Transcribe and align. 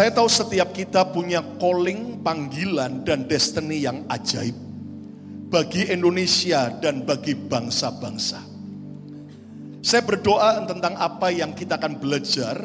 Saya 0.00 0.16
tahu 0.16 0.32
setiap 0.32 0.72
kita 0.72 1.12
punya 1.12 1.44
calling, 1.60 2.24
panggilan, 2.24 3.04
dan 3.04 3.28
destiny 3.28 3.84
yang 3.84 4.00
ajaib 4.08 4.56
bagi 5.52 5.92
Indonesia 5.92 6.72
dan 6.72 7.04
bagi 7.04 7.36
bangsa-bangsa. 7.36 8.40
Saya 9.84 10.00
berdoa 10.00 10.64
tentang 10.64 10.96
apa 10.96 11.28
yang 11.28 11.52
kita 11.52 11.76
akan 11.76 12.00
belajar, 12.00 12.56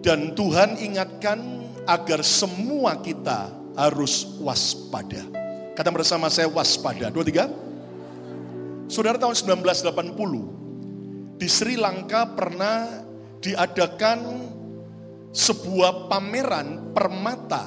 dan 0.00 0.32
Tuhan 0.32 0.80
ingatkan 0.80 1.68
agar 1.84 2.24
semua 2.24 2.96
kita 3.04 3.52
harus 3.76 4.40
waspada. 4.40 5.20
Kata 5.76 5.92
bersama 5.92 6.32
saya 6.32 6.48
waspada. 6.48 7.12
Dua 7.12 7.28
tiga. 7.28 7.52
Saudara 8.88 9.20
tahun 9.20 9.36
1980 9.36 11.36
di 11.36 11.44
Sri 11.44 11.76
Lanka 11.76 12.24
pernah 12.32 13.04
diadakan 13.44 14.53
sebuah 15.34 16.06
pameran 16.06 16.94
permata 16.94 17.66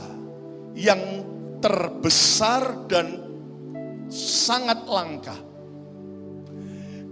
yang 0.72 1.28
terbesar 1.60 2.88
dan 2.88 3.20
sangat 4.08 4.88
langka. 4.88 5.36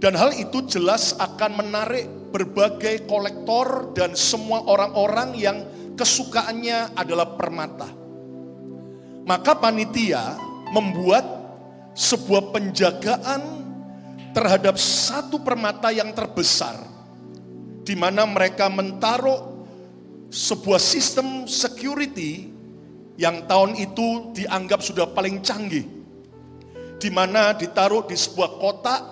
Dan 0.00 0.16
hal 0.16 0.32
itu 0.32 0.64
jelas 0.64 1.12
akan 1.20 1.60
menarik 1.60 2.08
berbagai 2.32 3.04
kolektor 3.04 3.92
dan 3.92 4.16
semua 4.16 4.64
orang-orang 4.64 5.36
yang 5.36 5.58
kesukaannya 5.96 6.96
adalah 6.96 7.36
permata. 7.36 7.88
Maka 9.28 9.56
panitia 9.56 10.36
membuat 10.72 11.24
sebuah 11.96 12.52
penjagaan 12.52 13.42
terhadap 14.36 14.76
satu 14.76 15.40
permata 15.40 15.88
yang 15.88 16.12
terbesar 16.12 16.76
di 17.80 17.96
mana 17.96 18.28
mereka 18.28 18.68
menaruh 18.68 19.55
sebuah 20.30 20.80
sistem 20.80 21.46
security 21.46 22.50
yang 23.16 23.48
tahun 23.48 23.78
itu 23.80 24.36
dianggap 24.36 24.84
sudah 24.84 25.08
paling 25.10 25.40
canggih. 25.40 25.86
Di 26.96 27.12
mana 27.12 27.52
ditaruh 27.52 28.08
di 28.08 28.16
sebuah 28.16 28.56
kotak 28.60 29.02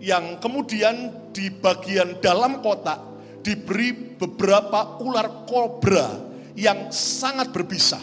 yang 0.00 0.36
kemudian 0.40 1.12
di 1.32 1.48
bagian 1.48 2.20
dalam 2.20 2.60
kotak 2.60 3.00
diberi 3.40 4.16
beberapa 4.16 5.00
ular 5.00 5.48
kobra 5.48 6.08
yang 6.56 6.92
sangat 6.92 7.52
berbisa. 7.52 8.00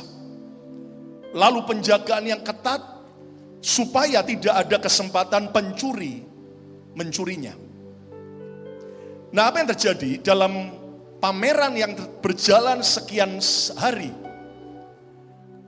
Lalu 1.34 1.66
penjagaan 1.66 2.30
yang 2.30 2.42
ketat 2.46 2.82
supaya 3.64 4.22
tidak 4.22 4.54
ada 4.54 4.78
kesempatan 4.78 5.50
pencuri 5.50 6.22
mencurinya. 6.94 7.58
Nah, 9.34 9.50
apa 9.50 9.66
yang 9.66 9.70
terjadi 9.74 10.22
dalam 10.22 10.83
pameran 11.24 11.72
yang 11.80 11.96
berjalan 12.20 12.84
sekian 12.84 13.40
hari 13.80 14.12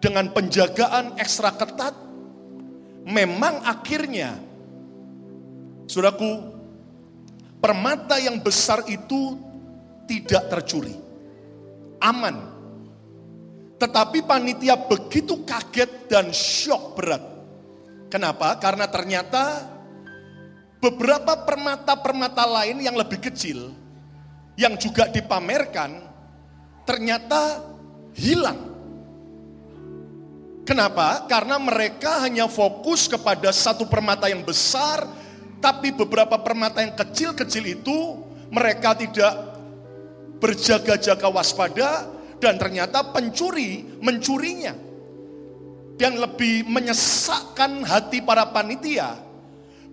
dengan 0.04 0.28
penjagaan 0.36 1.16
ekstra 1.16 1.56
ketat, 1.56 1.96
memang 3.08 3.64
akhirnya, 3.64 4.36
saudaraku, 5.88 6.52
permata 7.64 8.20
yang 8.20 8.44
besar 8.44 8.84
itu 8.92 9.40
tidak 10.12 10.52
tercuri, 10.52 11.00
aman. 12.04 12.52
Tetapi 13.80 14.28
panitia 14.28 14.76
begitu 14.76 15.40
kaget 15.48 16.12
dan 16.12 16.36
shock 16.36 17.00
berat. 17.00 17.24
Kenapa? 18.12 18.60
Karena 18.60 18.92
ternyata 18.92 19.64
beberapa 20.84 21.48
permata-permata 21.48 22.44
lain 22.44 22.84
yang 22.84 22.96
lebih 22.96 23.24
kecil 23.24 23.85
yang 24.56 24.80
juga 24.80 25.12
dipamerkan 25.12 26.00
ternyata 26.88 27.64
hilang. 28.16 28.76
Kenapa? 30.66 31.30
Karena 31.30 31.62
mereka 31.62 32.26
hanya 32.26 32.50
fokus 32.50 33.06
kepada 33.06 33.54
satu 33.54 33.86
permata 33.86 34.26
yang 34.26 34.42
besar, 34.42 35.06
tapi 35.62 35.94
beberapa 35.94 36.42
permata 36.42 36.82
yang 36.82 36.98
kecil-kecil 36.98 37.64
itu 37.70 38.18
mereka 38.50 38.98
tidak 38.98 39.34
berjaga-jaga 40.42 41.28
waspada 41.30 42.10
dan 42.42 42.58
ternyata 42.58 43.14
pencuri 43.14 43.86
mencurinya. 44.02 44.74
Yang 45.96 46.16
lebih 46.28 46.68
menyesakkan 46.68 47.86
hati 47.88 48.20
para 48.20 48.50
panitia, 48.50 49.16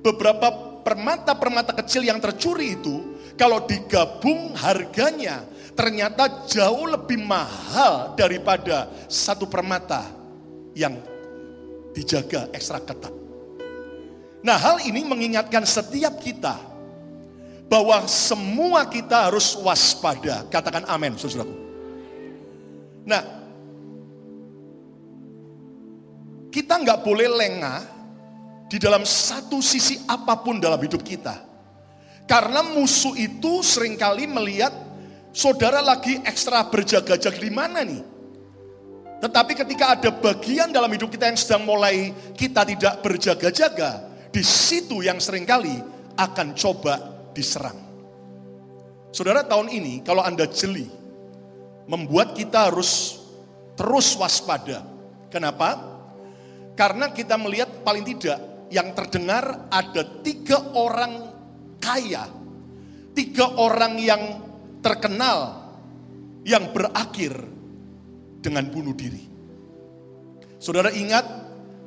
beberapa 0.03 0.51
permata-permata 0.83 1.79
kecil 1.79 2.03
yang 2.09 2.19
tercuri 2.19 2.75
itu 2.75 3.12
kalau 3.43 3.67
digabung 3.67 4.55
harganya 4.55 5.43
ternyata 5.75 6.47
jauh 6.47 6.87
lebih 6.87 7.19
mahal 7.27 8.15
daripada 8.15 8.87
satu 9.11 9.51
permata 9.51 10.07
yang 10.79 10.95
dijaga 11.91 12.47
ekstra 12.55 12.79
ketat. 12.79 13.11
Nah 14.47 14.55
hal 14.55 14.79
ini 14.87 15.03
mengingatkan 15.03 15.67
setiap 15.67 16.23
kita 16.23 16.55
bahwa 17.67 18.07
semua 18.07 18.87
kita 18.87 19.27
harus 19.27 19.59
waspada. 19.59 20.47
Katakan 20.47 20.87
amin, 20.87 21.19
saudaraku. 21.19 21.57
Nah, 23.03 23.23
kita 26.55 26.79
nggak 26.79 27.03
boleh 27.03 27.27
lengah 27.27 27.81
di 28.71 28.79
dalam 28.79 29.03
satu 29.03 29.59
sisi 29.59 29.99
apa 30.07 30.39
pun 30.39 30.63
dalam 30.63 30.79
hidup 30.79 31.03
kita. 31.03 31.52
Karena 32.33 32.65
musuh 32.65 33.13
itu 33.13 33.61
sering 33.61 34.01
kali 34.01 34.25
melihat 34.25 34.73
saudara 35.37 35.85
lagi 35.85 36.17
ekstra 36.25 36.65
berjaga-jaga 36.65 37.37
di 37.37 37.53
mana 37.53 37.85
nih. 37.85 38.01
Tetapi 39.21 39.53
ketika 39.53 39.93
ada 39.93 40.09
bagian 40.09 40.73
dalam 40.73 40.89
hidup 40.89 41.13
kita 41.13 41.29
yang 41.29 41.37
sedang 41.37 41.69
mulai 41.69 42.09
kita 42.33 42.65
tidak 42.65 43.05
berjaga-jaga, 43.05 44.09
di 44.33 44.41
situ 44.41 45.05
yang 45.05 45.21
sering 45.21 45.45
kali 45.45 45.77
akan 46.17 46.57
coba 46.57 47.21
diserang. 47.37 47.77
Saudara 49.13 49.45
tahun 49.45 49.69
ini 49.69 50.01
kalau 50.01 50.25
Anda 50.25 50.49
jeli, 50.49 50.89
membuat 51.85 52.33
kita 52.33 52.73
harus 52.73 53.21
terus 53.77 54.17
waspada. 54.17 54.81
Kenapa? 55.29 55.77
Karena 56.81 57.13
kita 57.13 57.37
melihat 57.37 57.85
paling 57.85 58.09
tidak 58.09 58.41
yang 58.73 58.97
terdengar 58.97 59.69
ada 59.69 60.01
tiga 60.25 60.73
orang 60.73 61.32
kaya, 61.83 62.31
tiga 63.19 63.59
orang 63.59 63.99
yang 63.99 64.23
terkenal 64.79 65.67
yang 66.47 66.71
berakhir 66.71 67.35
dengan 68.39 68.71
bunuh 68.71 68.95
diri. 68.95 69.27
Saudara 70.63 70.95
ingat 70.95 71.27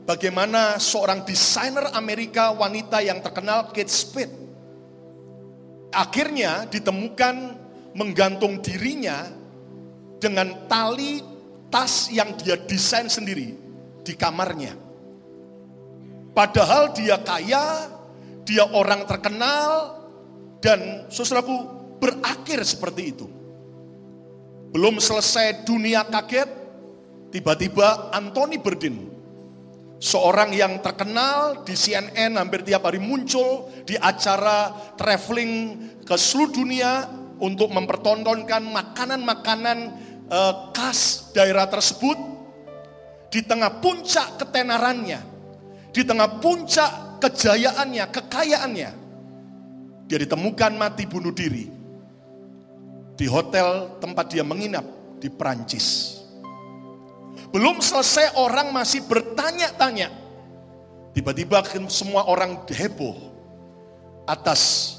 bagaimana 0.03 0.75
seorang 0.75 1.23
desainer 1.23 1.95
Amerika 1.95 2.51
wanita 2.51 2.99
yang 2.99 3.23
terkenal 3.23 3.71
Kate 3.71 3.91
Spade 3.91 4.35
akhirnya 5.95 6.67
ditemukan 6.67 7.35
menggantung 7.95 8.59
dirinya 8.59 9.23
dengan 10.19 10.67
tali 10.67 11.23
tas 11.71 12.11
yang 12.11 12.35
dia 12.35 12.59
desain 12.59 13.07
sendiri 13.07 13.55
di 14.03 14.13
kamarnya. 14.19 14.75
Padahal 16.35 16.91
dia 16.91 17.15
kaya, 17.23 17.87
dia 18.45 18.69
orang 18.69 19.09
terkenal, 19.09 19.99
dan 20.61 21.09
saudaraku 21.09 21.55
berakhir 21.97 22.61
seperti 22.65 23.13
itu. 23.13 23.27
Belum 24.73 25.01
selesai 25.01 25.65
dunia 25.65 26.05
kaget, 26.05 26.49
tiba-tiba 27.33 28.13
Anthony 28.13 28.61
Berdin, 28.61 29.07
seorang 30.01 30.51
yang 30.51 30.81
terkenal 30.83 31.63
di 31.63 31.73
CNN 31.73 32.35
hampir 32.35 32.65
tiap 32.65 32.85
hari 32.85 32.99
muncul 33.01 33.71
di 33.87 33.95
acara 33.97 34.73
traveling 34.99 35.77
ke 36.03 36.15
seluruh 36.17 36.51
dunia 36.53 37.07
untuk 37.39 37.71
mempertontonkan 37.71 38.63
makanan-makanan 38.63 39.77
eh, 40.27 40.53
khas 40.75 41.31
daerah 41.31 41.69
tersebut 41.69 42.17
di 43.31 43.43
tengah 43.43 43.83
puncak 43.83 44.39
ketenarannya, 44.39 45.19
di 45.91 46.01
tengah 46.03 46.39
puncak 46.39 47.04
kejayaannya, 47.19 48.05
kekayaannya. 48.11 48.91
Dia 50.05 50.17
ditemukan 50.21 50.73
mati 50.77 51.09
bunuh 51.09 51.33
diri 51.33 51.65
di 53.15 53.25
hotel 53.25 53.97
tempat 54.03 54.29
dia 54.29 54.43
menginap 54.43 54.85
di 55.17 55.31
Prancis. 55.31 56.19
Belum 57.49 57.79
selesai 57.79 58.35
orang 58.35 58.75
masih 58.75 59.07
bertanya-tanya. 59.07 60.11
Tiba-tiba 61.15 61.63
semua 61.87 62.27
orang 62.27 62.67
heboh 62.67 63.15
atas 64.27 64.93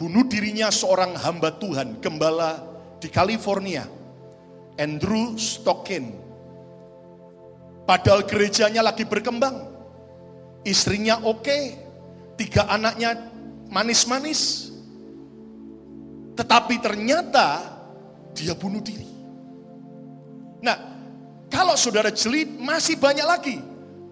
bunuh 0.00 0.24
dirinya 0.24 0.72
seorang 0.72 1.12
hamba 1.20 1.52
Tuhan, 1.60 2.00
gembala 2.00 2.64
di 2.96 3.12
California, 3.12 3.84
Andrew 4.80 5.36
Stockin. 5.36 6.16
Padahal 7.84 8.24
gerejanya 8.24 8.80
lagi 8.80 9.04
berkembang 9.04 9.77
istrinya 10.68 11.24
oke, 11.24 11.58
tiga 12.36 12.68
anaknya 12.68 13.16
manis-manis. 13.72 14.70
Tetapi 16.38 16.78
ternyata 16.78 17.74
dia 18.36 18.54
bunuh 18.54 18.78
diri. 18.78 19.08
Nah, 20.62 20.76
kalau 21.50 21.74
saudara 21.74 22.12
jeli 22.14 22.46
masih 22.46 23.00
banyak 23.00 23.26
lagi. 23.26 23.56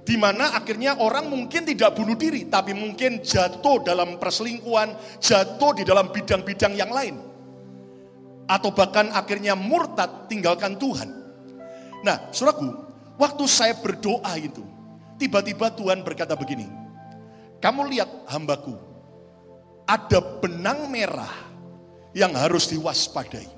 Di 0.07 0.15
mana 0.15 0.55
akhirnya 0.55 1.03
orang 1.03 1.27
mungkin 1.27 1.67
tidak 1.67 1.99
bunuh 1.99 2.15
diri, 2.15 2.47
tapi 2.47 2.71
mungkin 2.71 3.27
jatuh 3.27 3.83
dalam 3.83 4.23
perselingkuhan, 4.23 5.19
jatuh 5.19 5.75
di 5.75 5.83
dalam 5.83 6.15
bidang-bidang 6.15 6.79
yang 6.79 6.95
lain. 6.95 7.19
Atau 8.47 8.71
bahkan 8.71 9.11
akhirnya 9.11 9.59
murtad 9.59 10.31
tinggalkan 10.31 10.79
Tuhan. 10.79 11.11
Nah, 12.07 12.31
suraku, 12.31 12.71
waktu 13.19 13.45
saya 13.51 13.75
berdoa 13.83 14.31
itu, 14.39 14.63
tiba-tiba 15.17 15.73
Tuhan 15.73 16.01
berkata 16.07 16.37
begini, 16.39 16.69
kamu 17.61 17.89
lihat 17.93 18.11
hambaku, 18.29 18.77
ada 19.89 20.19
benang 20.41 20.89
merah 20.93 21.33
yang 22.17 22.33
harus 22.33 22.69
diwaspadai. 22.73 23.49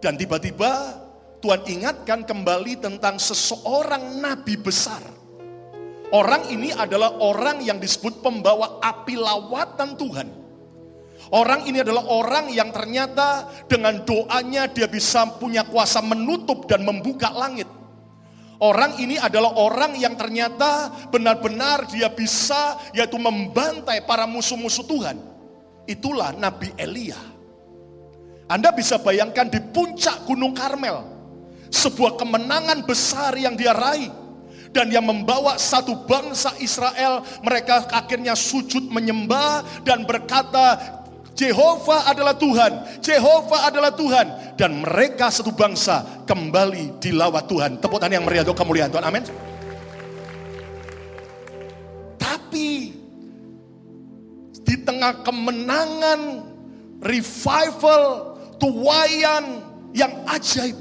Dan 0.00 0.16
tiba-tiba 0.16 0.96
Tuhan 1.40 1.62
ingatkan 1.68 2.24
kembali 2.24 2.80
tentang 2.80 3.16
seseorang 3.20 4.20
nabi 4.20 4.56
besar. 4.56 5.00
Orang 6.10 6.50
ini 6.50 6.74
adalah 6.74 7.16
orang 7.22 7.62
yang 7.62 7.78
disebut 7.78 8.18
pembawa 8.18 8.82
api 8.82 9.14
lawatan 9.14 9.94
Tuhan. 9.94 10.28
Orang 11.30 11.62
ini 11.70 11.78
adalah 11.78 12.02
orang 12.10 12.50
yang 12.50 12.74
ternyata 12.74 13.46
dengan 13.70 14.02
doanya 14.02 14.66
dia 14.66 14.90
bisa 14.90 15.22
punya 15.38 15.62
kuasa 15.62 16.02
menutup 16.02 16.66
dan 16.66 16.82
membuka 16.82 17.30
langit. 17.30 17.70
Orang 18.60 19.00
ini 19.00 19.16
adalah 19.16 19.56
orang 19.56 19.96
yang 19.96 20.20
ternyata 20.20 20.92
benar-benar 21.08 21.88
dia 21.88 22.12
bisa 22.12 22.76
yaitu 22.92 23.16
membantai 23.16 24.04
para 24.04 24.28
musuh-musuh 24.28 24.84
Tuhan. 24.84 25.16
Itulah 25.88 26.36
Nabi 26.36 26.68
Elia. 26.76 27.16
Anda 28.52 28.68
bisa 28.76 29.00
bayangkan 29.00 29.48
di 29.48 29.64
puncak 29.72 30.28
Gunung 30.28 30.52
Karmel, 30.52 31.08
sebuah 31.72 32.20
kemenangan 32.20 32.84
besar 32.84 33.32
yang 33.40 33.56
dia 33.56 33.72
raih 33.72 34.12
dan 34.76 34.92
yang 34.92 35.08
membawa 35.08 35.56
satu 35.56 36.04
bangsa 36.04 36.54
Israel 36.60 37.24
mereka 37.40 37.88
akhirnya 37.90 38.36
sujud 38.36 38.92
menyembah 38.92 39.82
dan 39.88 40.04
berkata 40.04 40.99
Jehova 41.40 42.04
adalah 42.04 42.36
Tuhan, 42.36 43.00
Jehova 43.00 43.64
adalah 43.64 43.96
Tuhan. 43.96 44.26
Dan 44.60 44.84
mereka 44.84 45.32
satu 45.32 45.56
bangsa 45.56 46.04
kembali 46.28 47.00
dilawat 47.00 47.48
Tuhan. 47.48 47.80
Tepuk 47.80 47.96
tangan 47.96 48.20
yang 48.20 48.24
meriah 48.28 48.44
untuk 48.44 48.60
kemuliaan 48.60 48.92
Tuhan, 48.92 49.08
amin. 49.08 49.24
Tapi 52.20 52.92
di 54.52 54.74
tengah 54.84 55.24
kemenangan, 55.24 56.20
revival, 57.00 58.36
tuayan 58.60 59.64
yang 59.96 60.12
ajaib. 60.28 60.76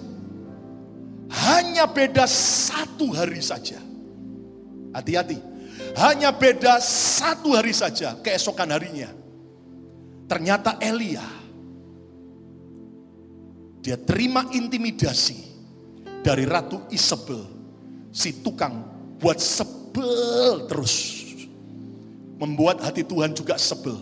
Hanya 1.31 1.87
beda 1.87 2.27
satu 2.27 3.15
hari 3.15 3.39
saja. 3.39 3.79
Hati-hati. 4.91 5.39
Hanya 5.95 6.35
beda 6.35 6.83
satu 6.83 7.55
hari 7.55 7.71
saja 7.71 8.19
keesokan 8.19 8.75
harinya 8.75 9.07
Ternyata 10.29 10.77
Elia 10.77 11.39
dia 13.79 13.95
terima 13.95 14.45
intimidasi 14.51 15.39
dari 16.19 16.43
Ratu 16.43 16.83
Isabel, 16.91 17.47
si 18.11 18.43
tukang 18.43 18.83
buat 19.17 19.39
sebel 19.39 20.67
terus. 20.67 21.17
Membuat 22.39 22.79
hati 22.79 23.03
Tuhan 23.03 23.35
juga 23.35 23.59
sebel. 23.59 23.99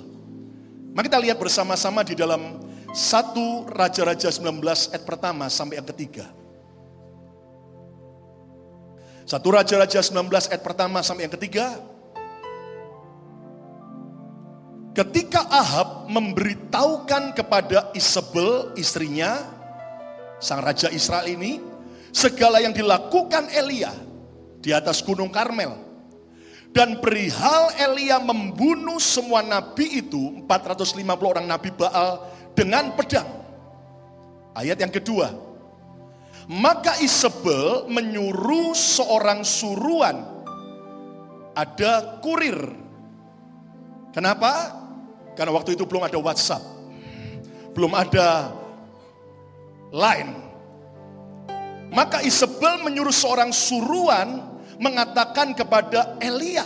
Mari 0.94 1.10
kita 1.10 1.18
lihat 1.18 1.38
bersama-sama 1.42 2.06
di 2.06 2.14
dalam 2.14 2.62
satu 2.94 3.66
Raja-Raja 3.66 4.30
19 4.30 4.62
ayat 4.94 5.04
pertama 5.06 5.50
sampai 5.50 5.82
yang 5.82 5.90
ketiga. 5.90 6.30
Satu 9.26 9.50
Raja-Raja 9.58 10.06
19 10.06 10.30
ayat 10.54 10.62
pertama 10.62 11.02
sampai 11.02 11.26
yang 11.26 11.34
ketiga. 11.34 11.82
Ketika 14.98 15.46
Ahab 15.46 16.10
memberitahukan 16.10 17.38
kepada 17.38 17.94
Isabel 17.94 18.74
istrinya, 18.74 19.46
sang 20.42 20.58
raja 20.58 20.90
Israel 20.90 21.30
ini, 21.30 21.62
segala 22.10 22.58
yang 22.58 22.74
dilakukan 22.74 23.46
Elia 23.54 23.94
di 24.58 24.74
atas 24.74 25.06
gunung 25.06 25.30
Karmel. 25.30 25.86
Dan 26.74 26.98
perihal 26.98 27.78
Elia 27.78 28.18
membunuh 28.18 28.98
semua 28.98 29.46
nabi 29.46 30.02
itu, 30.02 30.42
450 30.50 31.06
orang 31.30 31.46
nabi 31.46 31.70
Baal 31.78 32.34
dengan 32.58 32.90
pedang. 32.98 33.30
Ayat 34.58 34.82
yang 34.82 34.90
kedua, 34.90 35.30
maka 36.50 36.98
Isabel 37.06 37.86
menyuruh 37.86 38.74
seorang 38.74 39.46
suruhan, 39.46 40.26
ada 41.54 42.18
kurir. 42.18 42.58
Kenapa? 44.10 44.77
Karena 45.38 45.54
waktu 45.54 45.78
itu 45.78 45.86
belum 45.86 46.10
ada 46.10 46.18
WhatsApp. 46.18 46.66
Belum 47.78 47.94
ada 47.94 48.52
Line. 49.94 50.34
Maka 51.94 52.20
Isabel 52.26 52.84
menyuruh 52.84 53.14
seorang 53.14 53.56
suruhan 53.56 54.44
mengatakan 54.82 55.56
kepada 55.56 56.20
Elia, 56.20 56.66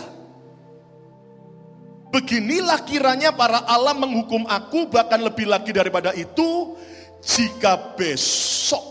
Beginilah 2.12 2.84
kiranya 2.84 3.32
para 3.32 3.64
Allah 3.64 3.96
menghukum 3.96 4.44
aku 4.44 4.84
bahkan 4.84 5.16
lebih 5.16 5.48
lagi 5.48 5.72
daripada 5.72 6.12
itu 6.12 6.76
jika 7.24 7.96
besok. 7.96 8.84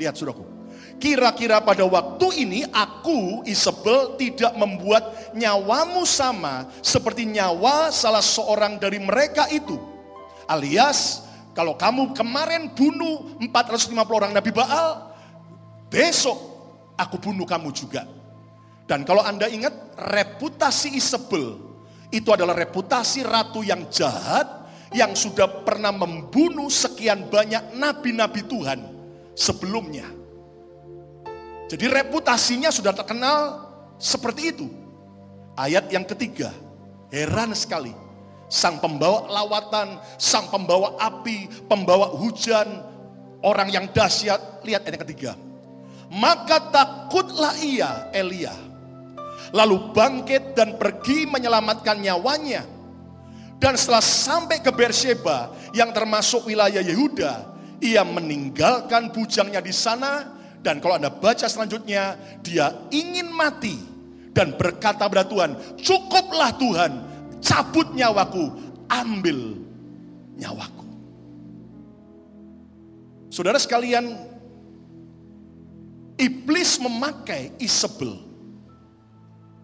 Lihat 0.00 0.16
suraku. 0.16 0.61
Kira-kira 1.02 1.58
pada 1.58 1.82
waktu 1.82 2.46
ini 2.46 2.62
aku 2.70 3.42
Isabel 3.42 4.14
tidak 4.14 4.54
membuat 4.54 5.34
nyawamu 5.34 6.06
sama 6.06 6.70
seperti 6.78 7.26
nyawa 7.26 7.90
salah 7.90 8.22
seorang 8.22 8.78
dari 8.78 9.02
mereka 9.02 9.50
itu. 9.50 9.82
Alias 10.46 11.26
kalau 11.58 11.74
kamu 11.74 12.14
kemarin 12.14 12.70
bunuh 12.70 13.34
450 13.42 13.98
orang 13.98 14.30
Nabi 14.30 14.54
Baal, 14.54 15.10
besok 15.90 16.38
aku 16.94 17.18
bunuh 17.18 17.50
kamu 17.50 17.74
juga. 17.74 18.06
Dan 18.86 19.02
kalau 19.02 19.26
Anda 19.26 19.50
ingat 19.50 19.74
reputasi 19.98 20.94
Isabel 20.94 21.58
itu 22.14 22.30
adalah 22.30 22.54
reputasi 22.54 23.26
ratu 23.26 23.66
yang 23.66 23.90
jahat 23.90 24.46
yang 24.94 25.18
sudah 25.18 25.66
pernah 25.66 25.90
membunuh 25.90 26.70
sekian 26.70 27.26
banyak 27.26 27.74
nabi-nabi 27.74 28.46
Tuhan 28.46 28.78
sebelumnya. 29.34 30.21
Jadi 31.72 31.88
reputasinya 31.88 32.68
sudah 32.68 32.92
terkenal 32.92 33.64
seperti 33.96 34.52
itu. 34.52 34.68
Ayat 35.56 35.88
yang 35.88 36.04
ketiga, 36.04 36.52
heran 37.08 37.56
sekali. 37.56 37.96
Sang 38.52 38.76
pembawa 38.76 39.24
lawatan, 39.32 39.96
sang 40.20 40.52
pembawa 40.52 41.00
api, 41.00 41.48
pembawa 41.72 42.12
hujan, 42.12 42.68
orang 43.40 43.72
yang 43.72 43.88
dahsyat. 43.88 44.60
Lihat 44.68 44.84
ayat 44.84 45.00
yang 45.00 45.04
ketiga. 45.08 45.32
Maka 46.12 46.60
takutlah 46.68 47.56
ia, 47.64 48.12
Elia. 48.12 48.52
Lalu 49.56 49.96
bangkit 49.96 50.52
dan 50.52 50.76
pergi 50.76 51.24
menyelamatkan 51.24 51.96
nyawanya. 52.04 52.68
Dan 53.56 53.80
setelah 53.80 54.04
sampai 54.04 54.60
ke 54.60 54.68
Beersheba 54.68 55.48
yang 55.72 55.88
termasuk 55.96 56.44
wilayah 56.44 56.84
Yehuda, 56.84 57.32
ia 57.80 58.04
meninggalkan 58.04 59.08
bujangnya 59.08 59.64
di 59.64 59.72
sana 59.72 60.41
dan 60.62 60.78
kalau 60.78 60.94
Anda 60.94 61.10
baca 61.10 61.50
selanjutnya, 61.50 62.14
dia 62.46 62.70
ingin 62.94 63.34
mati 63.34 63.74
dan 64.30 64.54
berkata 64.54 65.10
pada 65.10 65.26
Tuhan, 65.26 65.58
cukuplah 65.82 66.54
Tuhan, 66.54 66.92
cabut 67.42 67.90
nyawaku, 67.92 68.54
ambil 68.86 69.58
nyawaku. 70.38 70.86
Saudara 73.34 73.58
sekalian, 73.58 74.14
iblis 76.14 76.78
memakai 76.78 77.50
Isabel 77.58 78.22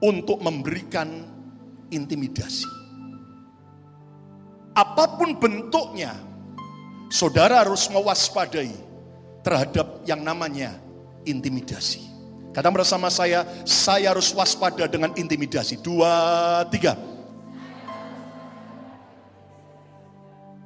untuk 0.03 0.43
memberikan 0.43 1.07
intimidasi. 1.95 2.67
Apa 4.75 5.15
pun 5.15 5.39
bentuknya, 5.39 6.15
saudara 7.07 7.63
harus 7.63 7.87
mewaspadai 7.87 8.75
terhadap 9.47 10.03
yang 10.07 10.23
namanya 10.23 10.88
intimidasi. 11.29 12.09
Kata 12.53 12.75
bersama 12.75 13.13
saya, 13.13 13.47
saya 13.63 14.11
harus 14.11 14.35
waspada 14.35 14.89
dengan 14.91 15.15
intimidasi. 15.15 15.79
Dua, 15.79 16.65
tiga. 16.73 16.97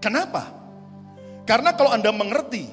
Kenapa? 0.01 0.51
Karena 1.45 1.75
kalau 1.75 1.91
Anda 1.93 2.11
mengerti 2.15 2.71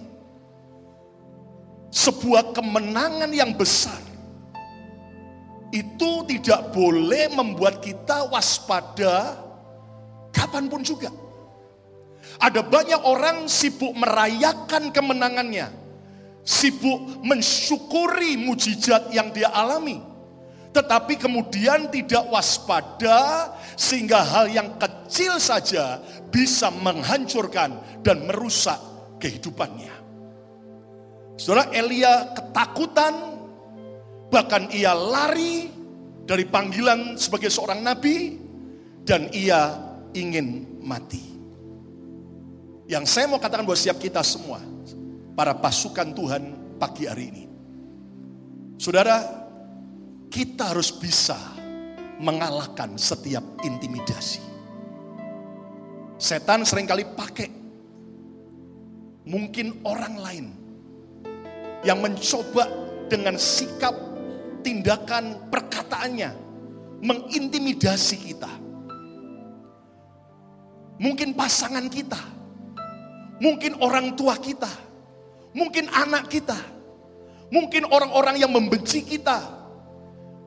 sebuah 1.90 2.54
kemenangan 2.54 3.34
yang 3.34 3.58
besar 3.58 3.98
itu 5.70 6.26
tidak 6.26 6.74
boleh 6.74 7.30
membuat 7.34 7.82
kita 7.82 8.30
waspada 8.30 9.38
kapan 10.34 10.66
pun 10.70 10.82
juga. 10.82 11.14
Ada 12.40 12.64
banyak 12.64 13.02
orang 13.04 13.52
sibuk 13.52 13.92
merayakan 13.98 14.96
kemenangannya, 14.96 15.68
sibuk 16.44 17.22
mensyukuri 17.22 18.40
mujizat 18.40 19.12
yang 19.14 19.30
dia 19.30 19.52
alami. 19.52 20.02
Tetapi 20.70 21.18
kemudian 21.18 21.90
tidak 21.90 22.30
waspada 22.30 23.52
sehingga 23.74 24.22
hal 24.22 24.46
yang 24.54 24.78
kecil 24.78 25.42
saja 25.42 25.98
bisa 26.30 26.70
menghancurkan 26.70 28.02
dan 28.06 28.30
merusak 28.30 28.78
kehidupannya. 29.18 29.92
Saudara 31.42 31.74
Elia 31.74 32.36
ketakutan, 32.38 33.16
bahkan 34.30 34.70
ia 34.70 34.94
lari 34.94 35.74
dari 36.30 36.46
panggilan 36.46 37.18
sebagai 37.18 37.50
seorang 37.50 37.82
nabi 37.82 38.38
dan 39.02 39.26
ia 39.34 39.74
ingin 40.14 40.78
mati. 40.86 41.24
Yang 42.86 43.06
saya 43.10 43.26
mau 43.26 43.42
katakan 43.42 43.66
buat 43.66 43.80
siap 43.80 43.98
kita 43.98 44.22
semua, 44.22 44.62
para 45.40 45.56
pasukan 45.56 46.12
Tuhan 46.12 46.44
pagi 46.76 47.08
hari 47.08 47.32
ini. 47.32 47.44
Saudara, 48.76 49.24
kita 50.28 50.76
harus 50.76 50.92
bisa 50.92 51.40
mengalahkan 52.20 53.00
setiap 53.00 53.40
intimidasi. 53.64 54.44
Setan 56.20 56.68
sering 56.68 56.84
kali 56.84 57.08
pakai 57.16 57.48
mungkin 59.24 59.80
orang 59.88 60.20
lain 60.20 60.46
yang 61.88 62.04
mencoba 62.04 62.68
dengan 63.08 63.40
sikap, 63.40 63.96
tindakan, 64.60 65.48
perkataannya 65.48 66.36
mengintimidasi 67.00 68.16
kita. 68.28 68.52
Mungkin 71.00 71.32
pasangan 71.32 71.88
kita, 71.88 72.20
mungkin 73.40 73.80
orang 73.80 74.20
tua 74.20 74.36
kita, 74.36 74.89
mungkin 75.54 75.90
anak 75.90 76.30
kita, 76.30 76.58
mungkin 77.50 77.88
orang-orang 77.90 78.42
yang 78.42 78.52
membenci 78.52 79.06
kita, 79.06 79.60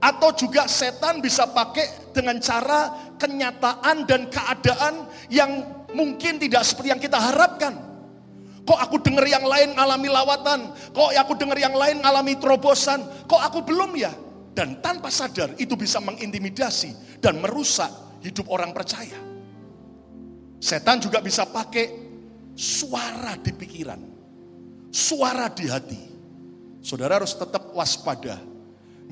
atau 0.03 0.35
juga 0.35 0.67
setan 0.67 1.23
bisa 1.23 1.47
pakai 1.47 2.11
dengan 2.11 2.43
cara 2.43 3.15
kenyataan 3.23 4.03
dan 4.03 4.27
keadaan 4.27 5.07
yang 5.31 5.63
mungkin 5.95 6.43
tidak 6.43 6.67
seperti 6.67 6.91
yang 6.91 6.99
kita 6.99 7.23
harapkan. 7.23 7.79
Kok 8.63 8.79
aku 8.79 8.99
dengar 9.03 9.27
yang 9.27 9.43
lain 9.43 9.75
alami 9.75 10.11
lawatan? 10.11 10.75
Kok 10.95 11.11
aku 11.15 11.33
dengar 11.39 11.59
yang 11.59 11.75
lain 11.75 12.03
alami 12.03 12.39
terobosan? 12.39 13.03
Kok 13.27 13.43
aku 13.43 13.63
belum 13.63 13.95
ya? 13.99 14.11
Dan 14.53 14.83
tanpa 14.83 15.11
sadar 15.11 15.55
itu 15.59 15.75
bisa 15.79 15.99
mengintimidasi 15.99 17.19
dan 17.19 17.39
merusak 17.43 17.91
hidup 18.23 18.47
orang 18.51 18.71
percaya. 18.71 19.19
Setan 20.63 21.03
juga 21.03 21.19
bisa 21.19 21.43
pakai 21.43 21.91
suara 22.55 23.35
di 23.35 23.51
pikiran, 23.51 23.99
suara 24.93 25.49
di 25.49 25.67
hati. 25.67 26.03
Saudara 26.83 27.17
harus 27.17 27.33
tetap 27.33 27.71
waspada 27.73 28.53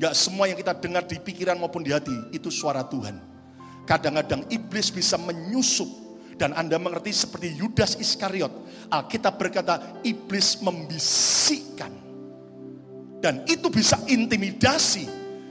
Gak 0.01 0.17
semua 0.17 0.49
yang 0.49 0.57
kita 0.57 0.73
dengar 0.81 1.05
di 1.05 1.21
pikiran 1.21 1.61
maupun 1.61 1.85
di 1.85 1.93
hati 1.93 2.33
itu 2.33 2.49
suara 2.49 2.81
Tuhan. 2.89 3.21
Kadang-kadang 3.85 4.49
iblis 4.49 4.89
bisa 4.89 5.21
menyusup 5.21 5.89
dan 6.41 6.57
Anda 6.57 6.81
mengerti 6.81 7.13
seperti 7.13 7.53
Yudas 7.61 8.01
Iskariot. 8.01 8.49
Alkitab 8.89 9.37
berkata 9.37 10.01
iblis 10.01 10.57
membisikkan. 10.65 11.93
Dan 13.21 13.45
itu 13.45 13.69
bisa 13.69 14.01
intimidasi 14.09 15.05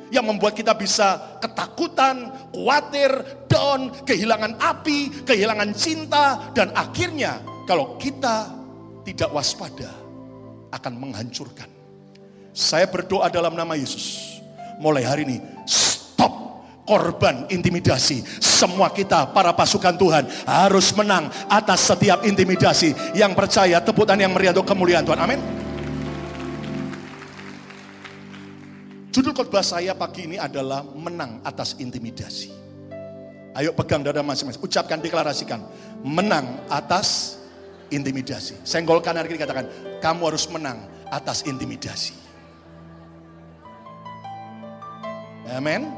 yang 0.10 0.26
membuat 0.26 0.58
kita 0.58 0.74
bisa 0.74 1.38
ketakutan, 1.38 2.34
khawatir, 2.50 3.13
down, 3.46 3.94
kehilangan 4.02 4.58
api, 4.58 5.22
kehilangan 5.30 5.70
cinta 5.78 6.50
dan 6.58 6.74
akhirnya 6.74 7.38
kalau 7.70 8.02
kita 8.02 8.50
tidak 9.06 9.30
waspada 9.30 9.98
akan 10.69 10.93
menghancurkan. 10.97 11.67
Saya 12.53 12.89
berdoa 12.89 13.29
dalam 13.29 13.53
nama 13.53 13.77
Yesus 13.77 14.38
mulai 14.82 15.05
hari 15.05 15.27
ini 15.27 15.38
stop 15.67 16.32
korban 16.88 17.45
intimidasi. 17.51 18.25
Semua 18.41 18.89
kita 18.89 19.29
para 19.29 19.53
pasukan 19.53 19.93
Tuhan 19.93 20.25
harus 20.47 20.89
menang 20.97 21.29
atas 21.47 21.86
setiap 21.86 22.25
intimidasi. 22.25 22.95
Yang 23.13 23.32
percaya 23.38 23.77
tepuk 23.77 24.10
tangan 24.10 24.25
yang 24.25 24.34
meriah 24.34 24.55
untuk 24.55 24.65
kemuliaan 24.65 25.05
Tuhan. 25.05 25.19
Amin. 25.21 25.39
Judul 29.10 29.34
khotbah 29.34 29.65
saya 29.65 29.93
pagi 29.97 30.29
ini 30.29 30.38
adalah 30.38 30.86
menang 30.86 31.41
atas 31.41 31.77
intimidasi. 31.77 32.49
Ayo 33.58 33.73
pegang 33.73 34.05
dada 34.05 34.21
masing-masing, 34.21 34.62
ucapkan 34.62 35.01
deklarasikan, 35.01 35.65
menang 36.05 36.62
atas 36.69 37.41
intimidasi. 37.89 38.62
Senggol 38.62 39.01
kanan 39.01 39.25
kiri 39.25 39.41
katakan, 39.41 39.65
kamu 39.99 40.33
harus 40.33 40.47
menang 40.47 40.79
atas 41.12 41.43
intimidasi. 41.43 42.15
Amin. 45.49 45.89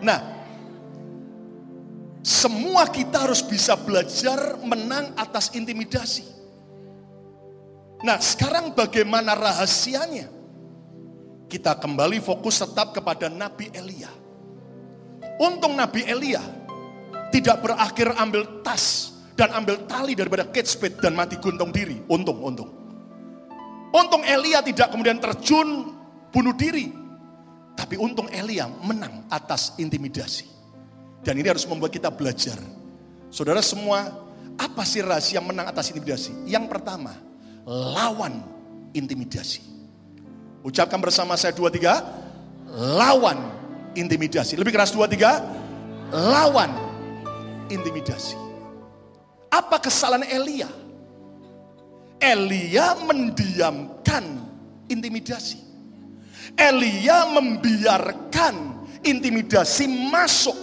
Nah, 0.00 0.20
semua 2.24 2.88
kita 2.88 3.28
harus 3.28 3.44
bisa 3.44 3.76
belajar 3.76 4.56
menang 4.64 5.12
atas 5.16 5.52
intimidasi. 5.52 6.24
Nah, 8.04 8.20
sekarang 8.20 8.72
bagaimana 8.76 9.32
rahasianya? 9.32 10.28
Kita 11.48 11.76
kembali 11.76 12.18
fokus 12.24 12.60
tetap 12.60 12.96
kepada 12.96 13.28
Nabi 13.28 13.68
Elia. 13.72 14.10
Untung 15.40 15.76
Nabi 15.76 16.04
Elia 16.08 16.40
tidak 17.32 17.64
berakhir 17.64 18.16
ambil 18.16 18.64
tas 18.64 19.14
dan 19.36 19.52
ambil 19.52 19.84
tali 19.84 20.16
daripada 20.16 20.46
Kate 20.48 20.68
dan 21.00 21.12
mati 21.12 21.36
guntung 21.36 21.72
diri. 21.72 22.00
Untung, 22.08 22.40
untung. 22.40 22.83
Untung 23.94 24.26
Elia 24.26 24.58
tidak 24.58 24.90
kemudian 24.90 25.22
terjun 25.22 25.94
bunuh 26.34 26.50
diri. 26.58 26.90
Tapi 27.78 27.94
untung 27.94 28.26
Elia 28.26 28.66
menang 28.66 29.22
atas 29.30 29.78
intimidasi. 29.78 30.50
Dan 31.22 31.38
ini 31.38 31.46
harus 31.46 31.62
membuat 31.70 31.94
kita 31.94 32.10
belajar. 32.10 32.58
Saudara 33.30 33.62
semua, 33.62 34.10
apa 34.58 34.82
sih 34.82 34.98
rahasia 34.98 35.38
menang 35.38 35.70
atas 35.70 35.94
intimidasi? 35.94 36.34
Yang 36.46 36.74
pertama, 36.74 37.14
lawan 37.66 38.42
intimidasi. 38.94 39.62
Ucapkan 40.66 40.98
bersama 40.98 41.38
saya 41.38 41.54
dua 41.54 41.70
tiga, 41.70 42.02
lawan 42.74 43.38
intimidasi. 43.94 44.58
Lebih 44.58 44.74
keras 44.74 44.90
dua 44.90 45.06
tiga, 45.06 45.38
lawan 46.10 46.70
intimidasi. 47.70 48.34
Apa 49.54 49.78
kesalahan 49.78 50.26
Elia? 50.26 50.83
Elia 52.24 52.96
mendiamkan 53.04 54.24
intimidasi. 54.88 55.60
Elia 56.56 57.28
membiarkan 57.28 58.88
intimidasi 59.04 59.84
masuk. 60.08 60.56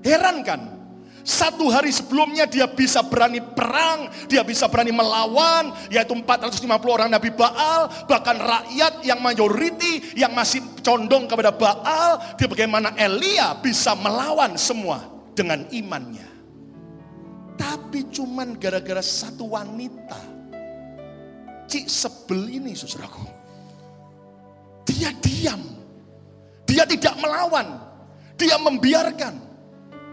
Heran 0.00 0.40
kan? 0.40 0.80
Satu 1.20 1.68
hari 1.68 1.92
sebelumnya 1.92 2.48
dia 2.48 2.64
bisa 2.64 3.04
berani 3.04 3.44
perang, 3.44 4.08
dia 4.24 4.40
bisa 4.40 4.64
berani 4.72 4.88
melawan, 4.88 5.68
yaitu 5.92 6.16
450 6.16 6.64
orang 6.88 7.12
Nabi 7.12 7.28
Baal, 7.28 7.92
bahkan 8.08 8.40
rakyat 8.40 9.04
yang 9.04 9.20
mayoriti 9.20 10.16
yang 10.16 10.32
masih 10.32 10.64
condong 10.80 11.28
kepada 11.28 11.52
Baal, 11.52 12.34
dia 12.40 12.48
bagaimana 12.48 12.96
Elia 12.96 13.52
bisa 13.60 13.92
melawan 14.00 14.56
semua 14.56 15.04
dengan 15.36 15.68
imannya. 15.68 16.24
Tapi 17.60 18.08
cuman 18.08 18.56
gara-gara 18.56 19.04
satu 19.04 19.52
wanita, 19.52 20.39
cik 21.70 21.86
sebel 21.86 22.50
ini 22.50 22.74
saudaraku. 22.74 23.22
Dia 24.90 25.14
diam. 25.22 25.62
Dia 26.66 26.82
tidak 26.82 27.14
melawan. 27.22 27.78
Dia 28.34 28.58
membiarkan. 28.58 29.34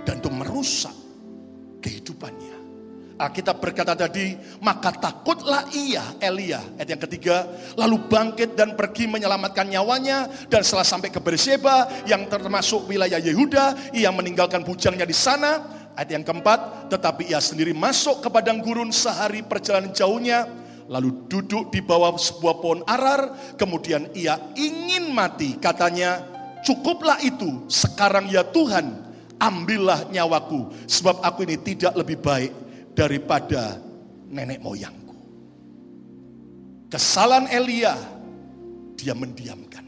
Dan 0.05 0.21
itu 0.21 0.29
merusak 0.29 0.93
kehidupannya. 1.81 2.55
Alkitab 3.17 3.57
berkata 3.57 3.97
tadi, 3.97 4.37
maka 4.61 4.93
takutlah 4.93 5.65
ia, 5.73 6.05
Elia, 6.21 6.61
ayat 6.77 6.85
yang 6.93 7.01
ketiga, 7.01 7.49
lalu 7.73 7.97
bangkit 8.05 8.53
dan 8.53 8.77
pergi 8.77 9.09
menyelamatkan 9.09 9.65
nyawanya, 9.73 10.29
dan 10.45 10.61
setelah 10.61 10.85
sampai 10.85 11.09
ke 11.09 11.17
Berseba, 11.17 11.89
yang 12.05 12.29
termasuk 12.29 12.85
wilayah 12.85 13.17
Yehuda, 13.17 13.89
ia 13.97 14.13
meninggalkan 14.13 14.61
bujangnya 14.61 15.09
di 15.09 15.17
sana, 15.17 15.65
ayat 15.97 16.13
yang 16.13 16.21
keempat, 16.21 16.93
tetapi 16.93 17.33
ia 17.33 17.41
sendiri 17.41 17.73
masuk 17.73 18.21
ke 18.21 18.29
padang 18.29 18.61
gurun 18.61 18.93
sehari 18.93 19.41
perjalanan 19.41 19.89
jauhnya, 19.97 20.45
lalu 20.87 21.27
duduk 21.27 21.69
di 21.71 21.83
bawah 21.83 22.15
sebuah 22.15 22.55
pohon 22.63 22.81
arar, 22.87 23.55
kemudian 23.59 24.07
ia 24.15 24.39
ingin 24.55 25.11
mati, 25.11 25.59
katanya, 25.59 26.23
cukuplah 26.63 27.19
itu, 27.23 27.67
sekarang 27.67 28.31
ya 28.31 28.47
Tuhan, 28.47 28.91
ambillah 29.37 30.09
nyawaku, 30.09 30.87
sebab 30.87 31.21
aku 31.21 31.45
ini 31.45 31.59
tidak 31.61 31.93
lebih 31.93 32.17
baik 32.23 32.51
daripada 32.97 33.77
nenek 34.31 34.63
moyangku. 34.63 35.15
Kesalahan 36.87 37.51
Elia, 37.51 37.93
dia 38.95 39.13
mendiamkan. 39.13 39.85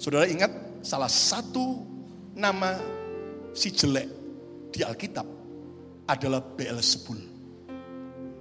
Saudara 0.00 0.24
ingat 0.26 0.50
salah 0.80 1.12
satu 1.12 1.84
nama 2.32 2.80
si 3.52 3.68
jelek 3.70 4.08
di 4.72 4.80
Alkitab 4.80 5.28
adalah 6.08 6.42
Beelzebul. 6.42 7.29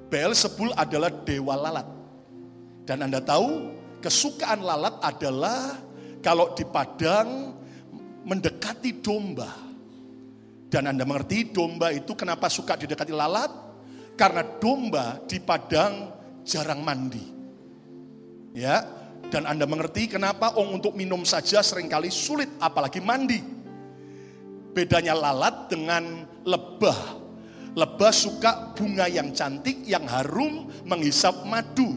Beelzebul 0.10 0.74
adalah 0.74 1.14
dewa 1.24 1.54
lalat. 1.54 1.88
Dan 2.84 3.06
Anda 3.06 3.22
tahu, 3.22 3.78
kesukaan 4.02 4.66
lalat 4.66 4.98
adalah 5.06 5.78
kalau 6.26 6.58
di 6.58 6.66
padang 6.66 7.54
mendekati 8.26 9.00
domba. 9.00 9.54
Dan 10.70 10.90
Anda 10.90 11.06
mengerti 11.06 11.54
domba 11.54 11.94
itu 11.94 12.18
kenapa 12.18 12.50
suka 12.50 12.78
didekati 12.78 13.14
lalat? 13.14 13.50
Karena 14.18 14.42
domba 14.58 15.22
di 15.30 15.38
padang 15.38 16.14
jarang 16.42 16.82
mandi. 16.82 17.26
Ya, 18.58 18.82
dan 19.30 19.46
Anda 19.46 19.70
mengerti 19.70 20.10
kenapa 20.10 20.58
ong 20.58 20.82
untuk 20.82 20.98
minum 20.98 21.22
saja 21.22 21.62
sering 21.62 21.86
kali 21.86 22.10
sulit 22.10 22.50
apalagi 22.58 22.98
mandi. 22.98 23.38
Bedanya 24.74 25.14
lalat 25.14 25.70
dengan 25.70 26.26
lebah. 26.46 27.29
Lebah 27.80 28.12
suka 28.12 28.76
bunga 28.76 29.08
yang 29.08 29.32
cantik, 29.32 29.88
yang 29.88 30.04
harum, 30.12 30.68
menghisap 30.84 31.48
madu. 31.48 31.96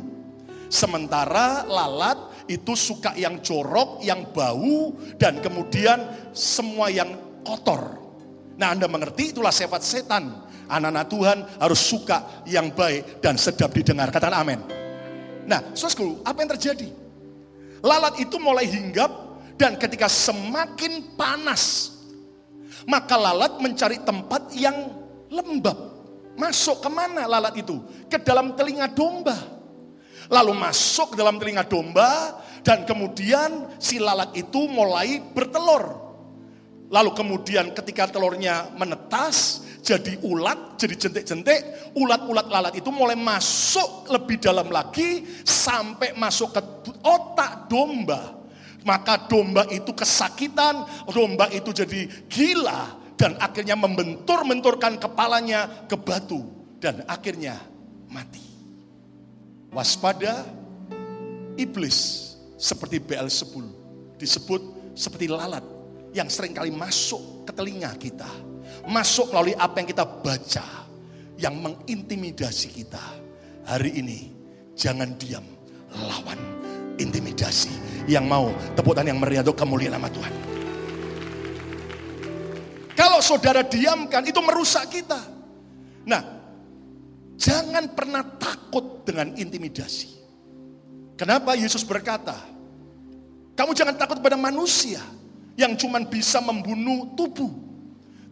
Sementara 0.70 1.66
lalat 1.66 2.46
itu 2.46 2.78
suka 2.78 3.18
yang 3.18 3.42
jorok, 3.42 3.98
yang 4.06 4.30
bau, 4.30 4.94
dan 5.18 5.42
kemudian 5.42 6.30
semua 6.30 6.86
yang 6.86 7.42
kotor. 7.42 7.98
Nah 8.54 8.78
Anda 8.78 8.86
mengerti 8.86 9.34
itulah 9.34 9.50
sifat 9.50 9.82
setan. 9.82 10.46
Anak-anak 10.70 11.06
Tuhan 11.10 11.38
harus 11.58 11.80
suka 11.82 12.46
yang 12.46 12.70
baik 12.72 13.18
dan 13.18 13.34
sedap 13.34 13.74
didengar. 13.74 14.08
Katakan 14.14 14.38
amin. 14.38 14.60
Nah, 15.44 15.74
saudaraku, 15.74 16.22
apa 16.22 16.38
yang 16.46 16.50
terjadi? 16.56 16.88
Lalat 17.82 18.22
itu 18.22 18.38
mulai 18.38 18.70
hinggap 18.70 19.10
dan 19.58 19.74
ketika 19.74 20.06
semakin 20.06 21.18
panas, 21.18 21.92
maka 22.86 23.18
lalat 23.18 23.58
mencari 23.58 23.98
tempat 24.00 24.54
yang 24.54 25.01
lembab. 25.32 25.78
Masuk 26.36 26.84
ke 26.84 26.88
mana 26.92 27.24
lalat 27.24 27.56
itu? 27.56 27.80
Ke 28.08 28.20
dalam 28.20 28.52
telinga 28.52 28.92
domba. 28.92 29.36
Lalu 30.28 30.52
masuk 30.56 31.12
ke 31.12 31.16
dalam 31.20 31.36
telinga 31.40 31.64
domba 31.64 32.40
dan 32.64 32.84
kemudian 32.88 33.76
si 33.76 34.00
lalat 34.00 34.32
itu 34.36 34.68
mulai 34.68 35.20
bertelur. 35.32 36.12
Lalu 36.92 37.10
kemudian 37.16 37.72
ketika 37.72 38.12
telurnya 38.12 38.68
menetas, 38.76 39.64
jadi 39.80 40.20
ulat, 40.28 40.76
jadi 40.76 40.94
jentik-jentik, 40.94 41.60
ulat-ulat 41.96 42.52
lalat 42.52 42.76
itu 42.76 42.92
mulai 42.92 43.16
masuk 43.16 44.12
lebih 44.12 44.36
dalam 44.36 44.68
lagi 44.68 45.24
sampai 45.40 46.12
masuk 46.20 46.52
ke 46.52 46.60
otak 47.00 47.66
domba. 47.72 48.44
Maka 48.84 49.24
domba 49.24 49.64
itu 49.72 49.96
kesakitan, 49.96 50.84
domba 51.08 51.48
itu 51.48 51.72
jadi 51.72 52.08
gila 52.28 53.01
dan 53.22 53.38
akhirnya 53.38 53.78
membentur-benturkan 53.78 54.98
kepalanya 54.98 55.86
ke 55.86 55.94
batu 55.94 56.42
dan 56.82 57.06
akhirnya 57.06 57.54
mati. 58.10 58.42
Waspada 59.70 60.42
iblis 61.54 62.34
seperti 62.58 62.98
Beelzebul 62.98 63.70
disebut 64.18 64.90
seperti 64.98 65.30
lalat 65.30 65.62
yang 66.10 66.26
sering 66.26 66.50
kali 66.50 66.74
masuk 66.74 67.46
ke 67.46 67.54
telinga 67.54 67.94
kita 67.94 68.28
masuk 68.90 69.30
melalui 69.30 69.54
apa 69.54 69.78
yang 69.78 69.88
kita 69.88 70.04
baca 70.04 70.66
yang 71.38 71.54
mengintimidasi 71.62 72.74
kita. 72.74 73.02
Hari 73.62 74.02
ini 74.02 74.18
jangan 74.74 75.14
diam, 75.14 75.46
lawan 75.94 76.38
intimidasi 76.98 77.70
yang 78.10 78.26
mau 78.26 78.50
tepukan 78.74 79.06
yang 79.06 79.22
meriah 79.22 79.46
untuk 79.46 79.62
kemuliaan 79.62 79.94
nama 79.94 80.10
Tuhan. 80.10 80.51
Kalau 83.02 83.18
saudara 83.18 83.66
diamkan 83.66 84.22
itu 84.22 84.38
merusak 84.38 84.86
kita. 84.94 85.18
Nah, 86.06 86.22
jangan 87.34 87.90
pernah 87.90 88.22
takut 88.38 89.02
dengan 89.02 89.34
intimidasi. 89.34 90.22
Kenapa 91.18 91.58
Yesus 91.58 91.82
berkata, 91.82 92.38
kamu 93.58 93.74
jangan 93.74 93.98
takut 93.98 94.22
pada 94.22 94.38
manusia 94.38 95.02
yang 95.58 95.74
cuma 95.74 95.98
bisa 96.06 96.38
membunuh 96.38 97.10
tubuh 97.18 97.50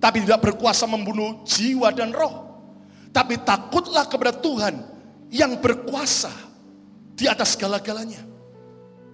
tapi 0.01 0.25
tidak 0.25 0.41
berkuasa 0.41 0.89
membunuh 0.89 1.45
jiwa 1.45 1.93
dan 1.93 2.15
roh. 2.15 2.49
Tapi 3.13 3.43
takutlah 3.43 4.09
kepada 4.09 4.33
Tuhan 4.33 4.81
yang 5.29 5.61
berkuasa 5.61 6.33
di 7.19 7.27
atas 7.27 7.59
segala-galanya. 7.59 8.23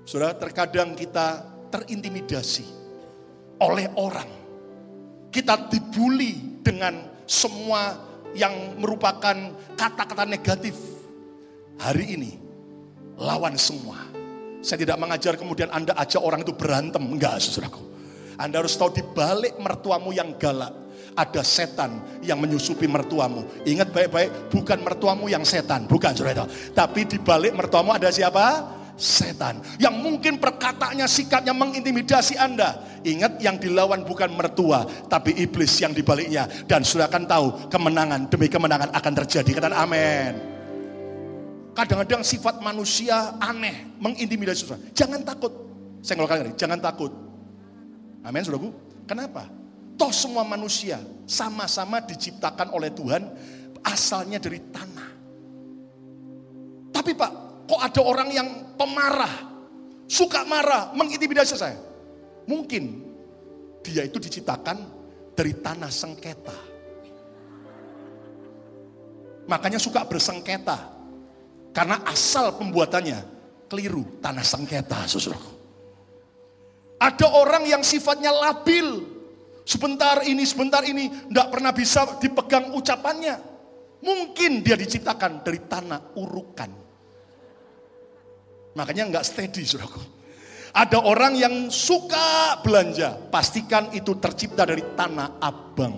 Saudara, 0.06 0.36
terkadang 0.36 0.94
kita 0.94 1.42
terintimidasi 1.74 2.68
oleh 3.58 3.90
orang. 3.98 4.45
Kita 5.36 5.68
dibully 5.68 6.64
dengan 6.64 6.96
semua 7.28 7.92
yang 8.32 8.80
merupakan 8.80 9.36
kata-kata 9.76 10.24
negatif. 10.24 10.72
Hari 11.76 12.16
ini, 12.16 12.40
lawan 13.20 13.60
semua. 13.60 14.00
Saya 14.64 14.80
tidak 14.80 14.96
mengajar 14.96 15.36
kemudian 15.36 15.68
Anda 15.68 15.92
ajak 16.00 16.24
orang 16.24 16.40
itu 16.40 16.56
berantem. 16.56 17.04
Enggak, 17.04 17.36
saudaraku. 17.44 17.84
Anda 18.40 18.64
harus 18.64 18.80
tahu 18.80 18.96
di 18.96 19.04
balik 19.04 19.60
mertuamu 19.60 20.08
yang 20.16 20.40
galak, 20.40 20.72
ada 21.12 21.44
setan 21.44 22.00
yang 22.24 22.40
menyusupi 22.40 22.88
mertuamu. 22.88 23.44
Ingat 23.68 23.92
baik-baik, 23.92 24.48
bukan 24.48 24.80
mertuamu 24.80 25.28
yang 25.28 25.44
setan, 25.44 25.84
bukan 25.84 26.16
saudara. 26.16 26.48
Tapi 26.48 27.04
di 27.04 27.20
balik 27.20 27.52
mertuamu 27.52 27.92
ada 27.92 28.08
siapa? 28.08 28.72
Setan. 28.96 29.60
Yang 29.76 29.94
mungkin 30.00 30.40
perkataannya, 30.40 31.04
sikapnya 31.04 31.52
mengintimidasi 31.52 32.40
Anda. 32.40 32.80
Ingat 33.04 33.38
yang 33.44 33.60
dilawan 33.60 34.02
bukan 34.08 34.32
mertua, 34.32 34.88
tapi 35.06 35.36
iblis 35.36 35.76
yang 35.78 35.92
dibaliknya. 35.92 36.48
Dan 36.64 36.82
sudah 36.82 37.06
akan 37.06 37.24
tahu 37.28 37.46
kemenangan 37.68 38.26
demi 38.32 38.48
kemenangan 38.48 38.90
akan 38.96 39.12
terjadi. 39.24 39.50
Kata 39.52 39.76
amin. 39.76 40.32
Kadang-kadang 41.76 42.24
sifat 42.24 42.64
manusia 42.64 43.36
aneh, 43.36 43.84
mengintimidasi 44.00 44.64
susah. 44.64 44.80
Jangan 44.96 45.20
takut. 45.20 45.52
Saya 46.00 46.16
ngolokkan 46.16 46.48
ini, 46.48 46.54
jangan 46.56 46.80
takut 46.80 47.26
Amin, 48.26 48.42
saudaraku. 48.42 48.74
Kenapa? 49.06 49.46
Toh 49.94 50.10
semua 50.10 50.42
manusia 50.42 50.98
sama-sama 51.30 52.02
diciptakan 52.02 52.74
oleh 52.74 52.90
Tuhan 52.90 53.22
asalnya 53.86 54.42
dari 54.42 54.58
tanah. 54.66 55.10
Tapi 56.90 57.14
Pak, 57.14 57.32
kok 57.66 57.80
ada 57.82 58.00
orang 58.02 58.28
yang 58.30 58.48
pemarah, 58.78 59.34
suka 60.06 60.46
marah, 60.46 60.94
mengintimidasi 60.94 61.58
saya? 61.58 61.78
Mungkin 62.46 63.02
dia 63.82 64.06
itu 64.06 64.22
diciptakan 64.22 64.78
dari 65.34 65.52
tanah 65.58 65.90
sengketa. 65.90 66.56
Makanya 69.46 69.78
suka 69.78 70.02
bersengketa. 70.06 70.94
Karena 71.70 72.00
asal 72.08 72.56
pembuatannya 72.56 73.20
keliru, 73.68 74.18
tanah 74.24 74.40
sengketa, 74.40 75.04
saudaraku. 75.04 75.52
Ada 76.96 77.28
orang 77.36 77.68
yang 77.68 77.84
sifatnya 77.84 78.32
labil. 78.32 79.04
Sebentar 79.66 80.24
ini, 80.24 80.46
sebentar 80.46 80.80
ini, 80.86 81.10
tidak 81.10 81.52
pernah 81.52 81.74
bisa 81.74 82.16
dipegang 82.22 82.72
ucapannya. 82.72 83.36
Mungkin 84.00 84.64
dia 84.64 84.78
diciptakan 84.78 85.44
dari 85.44 85.60
tanah 85.68 86.16
urukan. 86.16 86.85
Makanya 88.76 89.08
nggak 89.08 89.24
steady, 89.24 89.64
saudaraku. 89.64 90.04
Ada 90.76 91.00
orang 91.00 91.32
yang 91.40 91.54
suka 91.72 92.60
belanja, 92.60 93.16
pastikan 93.32 93.88
itu 93.96 94.20
tercipta 94.20 94.68
dari 94.68 94.84
tanah 94.92 95.40
abang. 95.40 95.96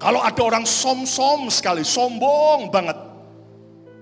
Kalau 0.00 0.24
ada 0.24 0.40
orang 0.40 0.64
som-som 0.64 1.52
sekali, 1.52 1.84
sombong 1.84 2.72
banget, 2.72 2.96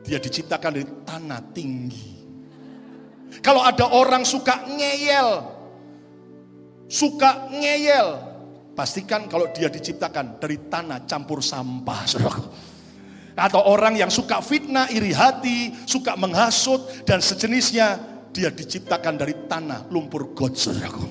dia 0.06 0.22
diciptakan 0.22 0.70
dari 0.70 0.86
tanah 1.02 1.40
tinggi. 1.50 2.14
Kalau 3.42 3.66
ada 3.66 3.90
orang 3.90 4.22
suka 4.22 4.62
ngeyel, 4.70 5.42
suka 6.86 7.50
ngeyel, 7.50 8.08
pastikan 8.78 9.26
kalau 9.26 9.50
dia 9.50 9.66
diciptakan 9.66 10.38
dari 10.38 10.70
tanah 10.70 11.02
campur 11.10 11.42
sampah, 11.42 12.00
saudara. 12.06 12.38
Atau 13.36 13.60
orang 13.60 14.00
yang 14.00 14.08
suka 14.08 14.40
fitnah, 14.40 14.88
iri 14.88 15.12
hati, 15.12 15.76
suka 15.84 16.16
menghasut 16.16 17.04
dan 17.04 17.20
sejenisnya, 17.20 18.00
dia 18.32 18.48
diciptakan 18.48 19.20
dari 19.20 19.36
tanah 19.44 19.92
lumpur 19.92 20.32
got, 20.32 20.56
saudaraku. 20.56 21.04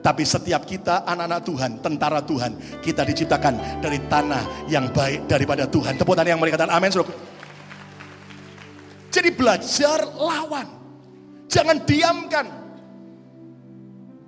Tapi 0.00 0.24
setiap 0.24 0.68
kita 0.68 1.04
anak-anak 1.08 1.40
Tuhan, 1.44 1.70
tentara 1.80 2.20
Tuhan, 2.20 2.80
kita 2.84 3.04
diciptakan 3.08 3.80
dari 3.80 4.00
tanah 4.08 4.68
yang 4.68 4.92
baik 4.92 5.28
daripada 5.28 5.64
Tuhan. 5.64 5.96
Tepuk 5.96 6.12
tangan 6.12 6.36
yang 6.36 6.40
mereka 6.40 6.60
amin, 6.68 6.92
saudaraku. 6.92 7.16
Jadi 9.08 9.28
belajar 9.32 9.98
lawan. 10.16 10.68
Jangan 11.48 11.76
diamkan. 11.88 12.46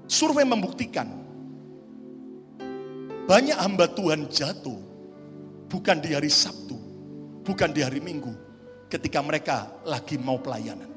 Survei 0.09 0.45
membuktikan 0.45 1.23
banyak 3.25 3.57
hamba 3.57 3.89
Tuhan 3.89 4.29
jatuh 4.29 4.77
bukan 5.71 5.97
di 6.05 6.13
hari 6.13 6.29
Sabtu, 6.29 6.72
bukan 7.43 7.71
di 7.75 7.83
hari 7.83 7.99
Minggu 7.99 8.33
ketika 8.87 9.19
mereka 9.21 9.71
lagi 9.87 10.17
mau 10.19 10.39
pelayanan. 10.39 10.91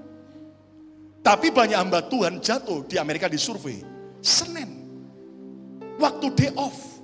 Tapi 1.25 1.49
banyak 1.49 1.73
hamba 1.73 2.05
Tuhan 2.05 2.37
jatuh 2.37 2.85
di 2.85 3.01
Amerika 3.01 3.25
di 3.25 3.41
survei 3.41 3.81
Senin. 4.21 4.69
Waktu 5.97 6.27
day 6.37 6.51
off. 6.53 7.01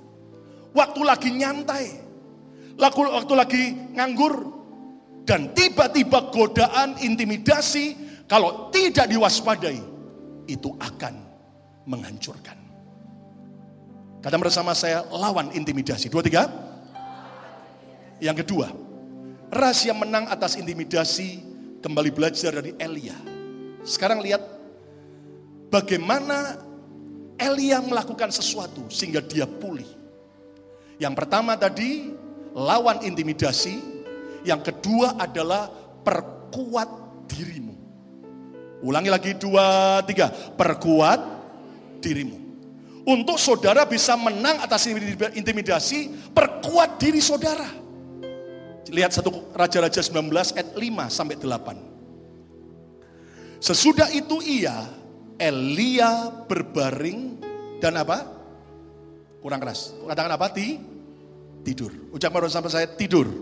Waktu 0.72 1.00
lagi 1.02 1.30
nyantai. 1.34 1.86
Waktu, 2.78 3.00
waktu 3.02 3.34
lagi 3.34 3.62
nganggur. 3.98 4.34
Dan 5.22 5.54
tiba-tiba 5.54 6.34
godaan, 6.34 6.98
intimidasi, 6.98 7.94
kalau 8.26 8.74
tidak 8.74 9.06
diwaspadai, 9.06 9.78
itu 10.50 10.70
akan 10.82 11.14
menghancurkan. 11.86 12.58
Kata 14.18 14.34
bersama 14.38 14.74
saya, 14.74 15.06
lawan 15.14 15.54
intimidasi. 15.54 16.10
Dua, 16.10 16.26
tiga. 16.26 16.50
Yang 18.18 18.46
kedua, 18.46 18.70
rahasia 19.52 19.92
menang 19.92 20.32
atas 20.32 20.56
intimidasi 20.56 21.44
kembali 21.84 22.08
belajar 22.08 22.56
dari 22.56 22.72
Elia. 22.80 23.14
Sekarang 23.84 24.24
lihat 24.24 24.40
bagaimana 25.68 26.56
Elia 27.36 27.84
melakukan 27.84 28.32
sesuatu 28.32 28.88
sehingga 28.88 29.20
dia 29.20 29.44
pulih. 29.44 29.88
Yang 30.96 31.14
pertama 31.20 31.52
tadi 31.60 32.16
lawan 32.56 33.04
intimidasi, 33.04 33.76
yang 34.48 34.64
kedua 34.64 35.20
adalah 35.20 35.68
perkuat 36.00 36.88
dirimu. 37.28 37.76
Ulangi 38.82 39.10
lagi 39.12 39.32
dua, 39.36 40.00
tiga. 40.08 40.30
Perkuat 40.30 41.20
dirimu. 42.00 42.40
Untuk 43.02 43.34
saudara 43.34 43.82
bisa 43.82 44.14
menang 44.14 44.62
atas 44.62 44.86
intimidasi, 45.34 46.30
perkuat 46.30 47.02
diri 47.02 47.18
saudara. 47.18 47.81
Lihat 48.92 49.16
satu 49.16 49.48
Raja-Raja 49.56 50.04
19 50.04 50.28
ayat 50.52 50.76
5 50.76 51.08
sampai 51.08 51.40
8. 51.40 53.56
Sesudah 53.56 54.12
itu 54.12 54.44
ia 54.44 54.84
Elia 55.40 56.28
berbaring 56.44 57.40
dan 57.80 57.96
apa? 57.96 58.28
Kurang 59.40 59.64
keras. 59.64 59.96
Katakan 60.04 60.36
apa? 60.36 60.52
Ti? 60.52 60.76
Tidur. 61.64 62.12
Ucapkan 62.12 62.52
sama 62.52 62.68
saya 62.68 62.84
tidur. 62.84 63.32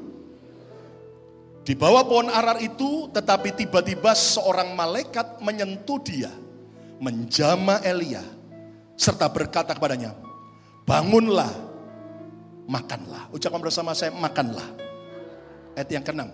Di 1.66 1.74
bawah 1.76 2.06
pohon 2.06 2.30
arar 2.30 2.62
itu 2.62 3.10
tetapi 3.10 3.52
tiba-tiba 3.52 4.14
seorang 4.14 4.72
malaikat 4.78 5.42
menyentuh 5.42 5.98
dia. 5.98 6.30
Menjama 7.02 7.82
Elia. 7.82 8.22
Serta 8.94 9.26
berkata 9.26 9.74
kepadanya. 9.74 10.14
Bangunlah. 10.86 11.50
Makanlah. 12.70 13.26
Ucapkan 13.34 13.60
bersama 13.60 13.98
saya 13.98 14.14
makanlah. 14.14 14.89
Ayat 15.80 15.88
yang 15.96 16.04
keenam. 16.04 16.28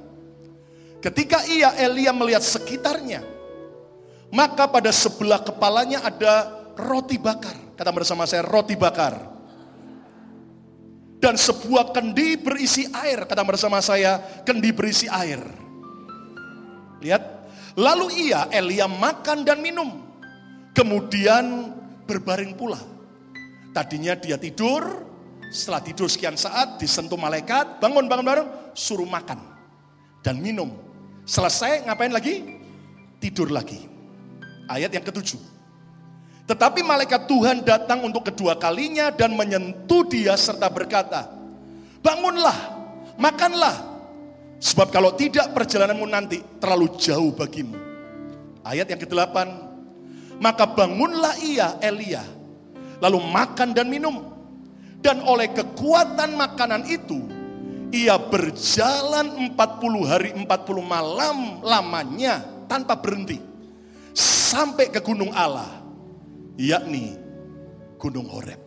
Ketika 0.98 1.46
ia 1.46 1.70
Elia 1.78 2.10
melihat 2.10 2.42
sekitarnya 2.42 3.36
maka 4.34 4.66
pada 4.66 4.90
sebelah 4.90 5.42
kepalanya 5.42 6.02
ada 6.02 6.50
roti 6.74 7.18
bakar. 7.18 7.54
Kata 7.78 7.90
bersama 7.94 8.26
saya 8.26 8.42
roti 8.42 8.74
bakar. 8.74 9.14
Dan 11.16 11.38
sebuah 11.38 11.94
kendi 11.94 12.36
berisi 12.40 12.90
air. 12.90 13.24
Kata 13.24 13.46
bersama 13.46 13.78
saya 13.78 14.42
kendi 14.42 14.74
berisi 14.74 15.06
air. 15.06 15.40
Lihat. 17.00 17.38
Lalu 17.76 18.32
ia 18.32 18.48
Elia 18.48 18.88
makan 18.88 19.44
dan 19.44 19.60
minum. 19.60 20.00
Kemudian 20.72 21.72
berbaring 22.08 22.56
pula. 22.56 22.80
Tadinya 23.76 24.16
dia 24.16 24.40
tidur. 24.40 25.04
Setelah 25.50 25.80
tidur 25.82 26.10
sekian 26.10 26.34
saat 26.34 26.78
disentuh 26.80 27.18
malaikat. 27.18 27.78
Bangun, 27.78 28.10
bangun, 28.10 28.24
bangun. 28.26 28.46
Suruh 28.74 29.06
makan. 29.06 29.38
Dan 30.20 30.42
minum. 30.42 30.74
Selesai 31.26 31.86
ngapain 31.86 32.10
lagi? 32.10 32.42
Tidur 33.18 33.50
lagi. 33.50 33.86
Ayat 34.66 34.90
yang 34.90 35.02
ketujuh. 35.06 35.38
Tetapi 36.46 36.86
malaikat 36.86 37.26
Tuhan 37.26 37.66
datang 37.66 38.06
untuk 38.06 38.30
kedua 38.30 38.54
kalinya 38.54 39.10
dan 39.10 39.34
menyentuh 39.34 40.06
dia 40.06 40.38
serta 40.38 40.70
berkata, 40.70 41.26
Bangunlah, 41.98 42.54
makanlah. 43.18 43.74
Sebab 44.62 44.94
kalau 44.94 45.10
tidak 45.18 45.50
perjalananmu 45.50 46.06
nanti 46.06 46.38
terlalu 46.62 46.94
jauh 47.02 47.34
bagimu. 47.34 47.74
Ayat 48.62 48.86
yang 48.86 49.02
ke-8. 49.02 49.36
Maka 50.38 50.64
bangunlah 50.70 51.34
ia 51.42 51.74
Elia. 51.82 52.22
Lalu 53.02 53.18
makan 53.26 53.74
dan 53.74 53.90
minum. 53.90 54.35
Dan 55.00 55.22
oleh 55.22 55.52
kekuatan 55.52 56.34
makanan 56.34 56.82
itu, 56.88 57.20
ia 57.94 58.18
berjalan 58.18 59.54
40 59.54 60.10
hari 60.10 60.30
40 60.34 60.46
malam 60.82 61.62
lamanya 61.62 62.42
tanpa 62.66 62.98
berhenti 62.98 63.38
sampai 64.16 64.88
ke 64.88 64.98
gunung 65.04 65.30
Allah, 65.36 65.68
yakni 66.56 67.14
Gunung 68.00 68.28
Horeb. 68.28 68.60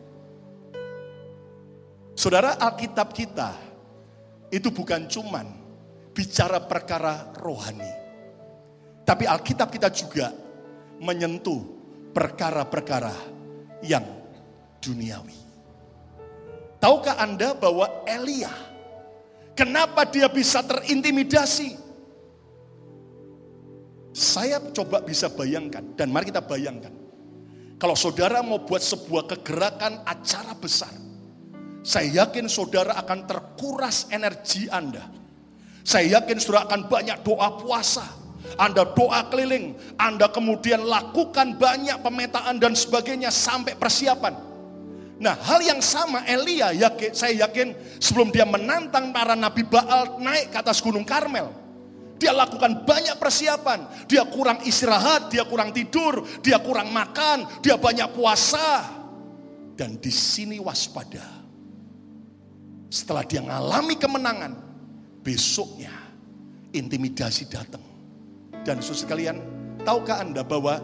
Saudara 2.14 2.60
Alkitab 2.60 3.16
kita 3.16 3.56
itu 4.52 4.70
bukan 4.76 5.08
cuman 5.08 5.48
bicara 6.12 6.60
perkara 6.60 7.32
rohani. 7.40 7.90
Tapi 9.08 9.24
Alkitab 9.24 9.72
kita 9.72 9.90
juga 9.90 10.30
menyentuh 11.00 11.64
perkara-perkara 12.12 13.16
yang 13.82 14.04
duniawi. 14.84 15.49
Tahukah 16.80 17.20
Anda 17.20 17.52
bahwa 17.52 18.08
Elia, 18.08 18.52
kenapa 19.52 20.08
dia 20.08 20.32
bisa 20.32 20.64
terintimidasi? 20.64 21.76
Saya 24.16 24.64
coba 24.72 25.04
bisa 25.04 25.28
bayangkan, 25.28 25.84
dan 26.00 26.08
mari 26.10 26.32
kita 26.32 26.40
bayangkan. 26.40 26.92
Kalau 27.80 27.96
saudara 27.96 28.44
mau 28.44 28.64
buat 28.64 28.84
sebuah 28.84 29.28
kegerakan 29.28 30.04
acara 30.08 30.56
besar, 30.56 30.92
saya 31.84 32.28
yakin 32.28 32.52
saudara 32.52 32.96
akan 33.00 33.28
terkuras 33.28 34.08
energi 34.12 34.68
Anda. 34.68 35.08
Saya 35.84 36.20
yakin 36.20 36.40
saudara 36.40 36.68
akan 36.68 36.92
banyak 36.92 37.24
doa 37.24 37.56
puasa, 37.60 38.04
Anda 38.60 38.84
doa 38.84 39.28
keliling, 39.32 39.76
Anda 39.96 40.28
kemudian 40.32 40.84
lakukan 40.84 41.56
banyak 41.60 42.04
pemetaan 42.04 42.60
dan 42.60 42.76
sebagainya 42.76 43.32
sampai 43.32 43.76
persiapan. 43.80 44.49
Nah 45.20 45.36
hal 45.36 45.60
yang 45.60 45.84
sama 45.84 46.24
Elia, 46.24 46.72
yakin, 46.72 47.12
saya 47.12 47.48
yakin 47.48 47.76
sebelum 48.00 48.32
dia 48.32 48.48
menantang 48.48 49.12
para 49.12 49.36
nabi 49.36 49.68
Baal 49.68 50.16
naik 50.24 50.56
ke 50.56 50.58
atas 50.64 50.80
gunung 50.80 51.04
Karmel. 51.04 51.52
Dia 52.20 52.36
lakukan 52.36 52.84
banyak 52.84 53.16
persiapan. 53.16 54.08
Dia 54.08 54.28
kurang 54.28 54.64
istirahat, 54.68 55.32
dia 55.32 55.48
kurang 55.48 55.72
tidur, 55.72 56.24
dia 56.44 56.60
kurang 56.60 56.92
makan, 56.92 57.64
dia 57.64 57.80
banyak 57.80 58.12
puasa. 58.12 59.00
Dan 59.76 59.96
di 60.00 60.12
sini 60.12 60.60
waspada. 60.60 61.24
Setelah 62.92 63.24
dia 63.24 63.40
mengalami 63.40 63.96
kemenangan, 63.96 64.52
besoknya 65.24 65.96
intimidasi 66.76 67.48
datang. 67.48 67.84
Dan 68.68 68.84
saudara 68.84 69.04
sekalian, 69.08 69.38
tahukah 69.88 70.20
Anda 70.20 70.44
bahwa 70.44 70.84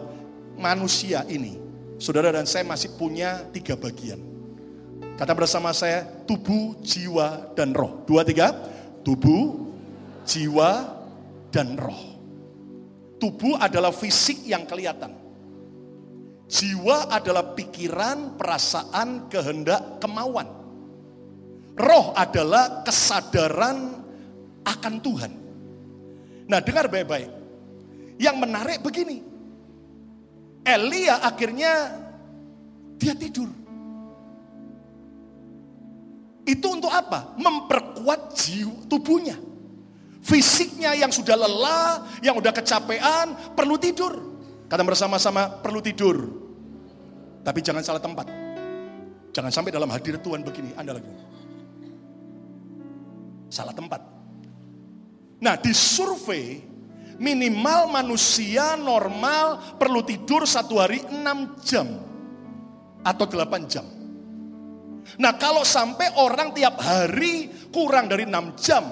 manusia 0.56 1.20
ini, 1.28 1.60
saudara 1.96 2.32
dan 2.32 2.44
saya 2.48 2.64
masih 2.64 2.96
punya 2.96 3.44
tiga 3.52 3.76
bagian. 3.76 4.20
Kata 5.16 5.32
bersama 5.32 5.72
saya, 5.72 6.04
tubuh, 6.28 6.76
jiwa, 6.84 7.56
dan 7.56 7.72
roh. 7.72 8.04
Dua, 8.04 8.20
tiga. 8.20 8.52
Tubuh, 9.00 9.72
jiwa, 10.28 10.92
dan 11.48 11.72
roh. 11.80 12.16
Tubuh 13.16 13.56
adalah 13.56 13.96
fisik 13.96 14.44
yang 14.44 14.68
kelihatan. 14.68 15.16
Jiwa 16.46 17.08
adalah 17.08 17.56
pikiran, 17.56 18.36
perasaan, 18.36 19.32
kehendak, 19.32 19.98
kemauan. 20.04 20.46
Roh 21.76 22.12
adalah 22.12 22.84
kesadaran 22.84 24.04
akan 24.68 24.94
Tuhan. 25.00 25.32
Nah, 26.46 26.60
dengar 26.60 26.92
baik-baik. 26.92 27.30
Yang 28.20 28.36
menarik 28.36 28.78
begini. 28.84 29.35
Elia 30.66 31.22
akhirnya 31.22 31.94
dia 32.98 33.14
tidur. 33.14 33.46
Itu 36.42 36.66
untuk 36.74 36.90
apa? 36.90 37.38
Memperkuat 37.38 38.34
jiwa 38.34 38.86
tubuhnya. 38.90 39.38
Fisiknya 40.26 40.90
yang 40.98 41.14
sudah 41.14 41.38
lelah, 41.38 42.02
yang 42.18 42.34
sudah 42.34 42.50
kecapean, 42.50 43.54
perlu 43.54 43.78
tidur. 43.78 44.14
Kata 44.66 44.82
bersama-sama, 44.82 45.62
perlu 45.62 45.78
tidur. 45.78 46.26
Tapi 47.46 47.62
jangan 47.62 47.86
salah 47.86 48.02
tempat. 48.02 48.26
Jangan 49.30 49.54
sampai 49.54 49.70
dalam 49.70 49.86
hadir 49.86 50.18
Tuhan 50.18 50.42
begini, 50.42 50.74
Anda 50.74 50.98
lagi. 50.98 51.10
Salah 53.46 53.70
tempat. 53.70 54.02
Nah, 55.38 55.54
di 55.54 55.70
survei 55.70 56.58
minimal 57.16 57.88
manusia 57.88 58.76
normal 58.76 59.76
perlu 59.80 60.04
tidur 60.04 60.44
satu 60.44 60.80
hari 60.80 61.00
6 61.04 61.64
jam 61.64 61.86
atau 63.04 63.24
8 63.24 63.72
jam. 63.72 63.86
Nah 65.16 65.32
kalau 65.38 65.62
sampai 65.62 66.12
orang 66.18 66.50
tiap 66.52 66.82
hari 66.82 67.48
kurang 67.70 68.10
dari 68.10 68.26
6 68.26 68.58
jam, 68.58 68.84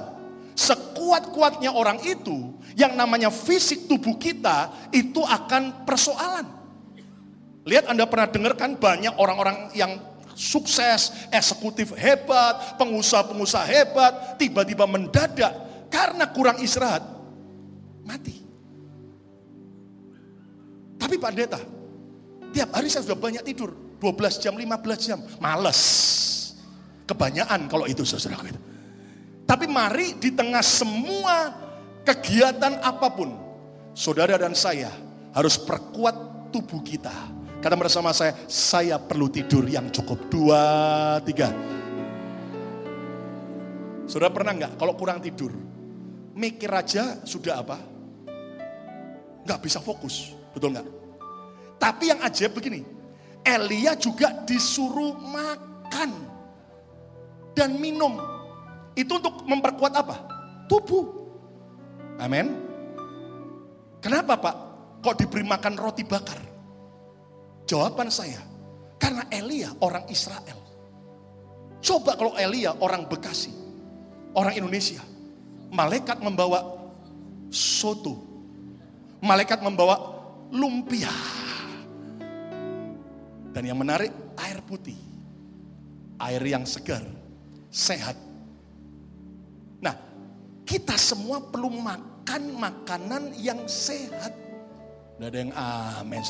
sekuat-kuatnya 0.55 1.75
orang 1.75 1.99
itu, 2.07 2.55
yang 2.79 2.95
namanya 2.95 3.29
fisik 3.29 3.91
tubuh 3.91 4.15
kita, 4.17 4.71
itu 4.95 5.21
akan 5.21 5.85
persoalan. 5.85 6.47
Lihat 7.65 7.91
Anda 7.91 8.07
pernah 8.07 8.29
dengar 8.31 8.55
kan 8.55 8.77
banyak 8.79 9.17
orang-orang 9.19 9.73
yang 9.75 9.99
sukses, 10.35 11.15
eksekutif 11.31 11.95
hebat, 11.95 12.79
pengusaha-pengusaha 12.79 13.67
hebat, 13.67 14.13
tiba-tiba 14.37 14.85
mendadak 14.85 15.55
karena 15.89 16.27
kurang 16.31 16.59
istirahat, 16.59 17.03
mati. 18.05 18.37
Tapi 21.01 21.21
Pak 21.21 21.31
Pendeta, 21.35 21.61
tiap 22.55 22.71
hari 22.73 22.89
saya 22.89 23.05
sudah 23.05 23.19
banyak 23.19 23.45
tidur. 23.45 23.75
12 24.01 24.41
jam, 24.41 24.55
15 24.57 25.01
jam. 25.01 25.19
Males. 25.41 25.81
Kebanyakan 27.05 27.69
kalau 27.69 27.85
itu 27.85 28.05
saudara 28.05 28.41
itu. 28.49 28.61
Tapi 29.45 29.69
mari 29.69 30.17
di 30.17 30.33
tengah 30.33 30.65
semua 30.65 31.53
kegiatan 32.05 32.81
apa 32.81 33.13
pun, 33.13 33.37
saudara 33.93 34.41
dan 34.41 34.57
saya 34.57 34.89
harus 35.37 35.61
perkuat 35.61 36.49
tubuh 36.49 36.81
kita. 36.81 37.13
Kata 37.61 37.77
bersama 37.77 38.13
saya, 38.13 38.37
saya 38.49 38.97
perlu 38.97 39.29
tidur 39.29 39.69
yang 39.69 39.89
cukup. 39.93 40.33
Dua, 40.33 40.65
tiga. 41.25 41.53
Saudara 44.05 44.33
pernah 44.33 44.53
nggak 44.53 44.73
kalau 44.77 44.97
kurang 44.97 45.21
tidur, 45.21 45.53
mikir 46.37 46.69
aja 46.69 47.21
sudah 47.25 47.61
apa? 47.65 47.94
Nggak 49.45 49.61
bisa 49.61 49.79
fokus, 49.79 50.33
betul 50.57 50.73
nggak? 50.73 50.89
Tapi 51.77 52.09
yang 52.09 52.21
ajaib 52.25 52.57
begini, 52.57 52.81
Elia 53.45 53.93
juga 53.93 54.33
disuruh 54.49 55.21
makan 55.21 56.11
dan 57.53 57.77
minum. 57.77 58.17
Itu 58.97 59.21
untuk 59.21 59.45
memperkuat 59.45 59.93
apa? 59.93 60.17
Tubuh. 60.65 61.05
Amin. 62.17 62.57
Kenapa 64.01 64.41
Pak? 64.41 64.57
Kok 65.05 65.17
diberi 65.21 65.45
makan 65.45 65.77
roti 65.77 66.05
bakar? 66.09 66.41
Jawaban 67.69 68.09
saya, 68.09 68.41
karena 68.97 69.29
Elia 69.29 69.73
orang 69.81 70.09
Israel. 70.09 70.61
Coba 71.85 72.17
kalau 72.17 72.33
Elia 72.41 72.73
orang 72.81 73.05
Bekasi, 73.05 73.53
orang 74.33 74.57
Indonesia. 74.57 75.05
Malaikat 75.69 76.21
membawa 76.25 76.65
soto. 77.53 78.34
Malaikat 79.23 79.63
membawa 79.63 79.99
lumpia 80.51 81.13
dan 83.55 83.63
yang 83.63 83.79
menarik, 83.79 84.11
air 84.35 84.59
putih. 84.67 84.99
Air 86.19 86.43
yang 86.43 86.67
segar, 86.67 87.07
sehat. 87.71 88.19
Nah, 89.79 89.95
kita 90.67 90.99
semua 90.99 91.39
perlu 91.39 91.71
makan 91.71 92.59
makanan 92.59 93.31
yang 93.39 93.63
sehat. 93.71 94.35
Tidak 95.15 95.31
ada 95.31 95.39
yang 95.39 95.55
amin. 95.55 96.23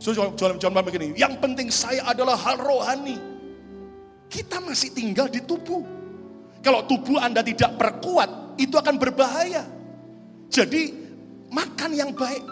So, 0.00 0.16
jualan 0.16 0.56
jualan 0.56 0.84
begini, 0.88 1.12
yang 1.20 1.36
penting 1.36 1.68
saya 1.68 2.08
adalah 2.08 2.36
hal 2.40 2.56
rohani. 2.56 3.20
Kita 4.32 4.64
masih 4.64 4.96
tinggal 4.96 5.28
di 5.28 5.44
tubuh. 5.44 5.84
Kalau 6.64 6.88
tubuh 6.88 7.20
Anda 7.20 7.44
tidak 7.44 7.76
perkuat, 7.76 8.56
itu 8.56 8.72
akan 8.72 8.96
berbahaya. 8.96 9.68
Jadi, 10.50 10.94
makan 11.50 11.90
yang 11.92 12.10
baik, 12.14 12.42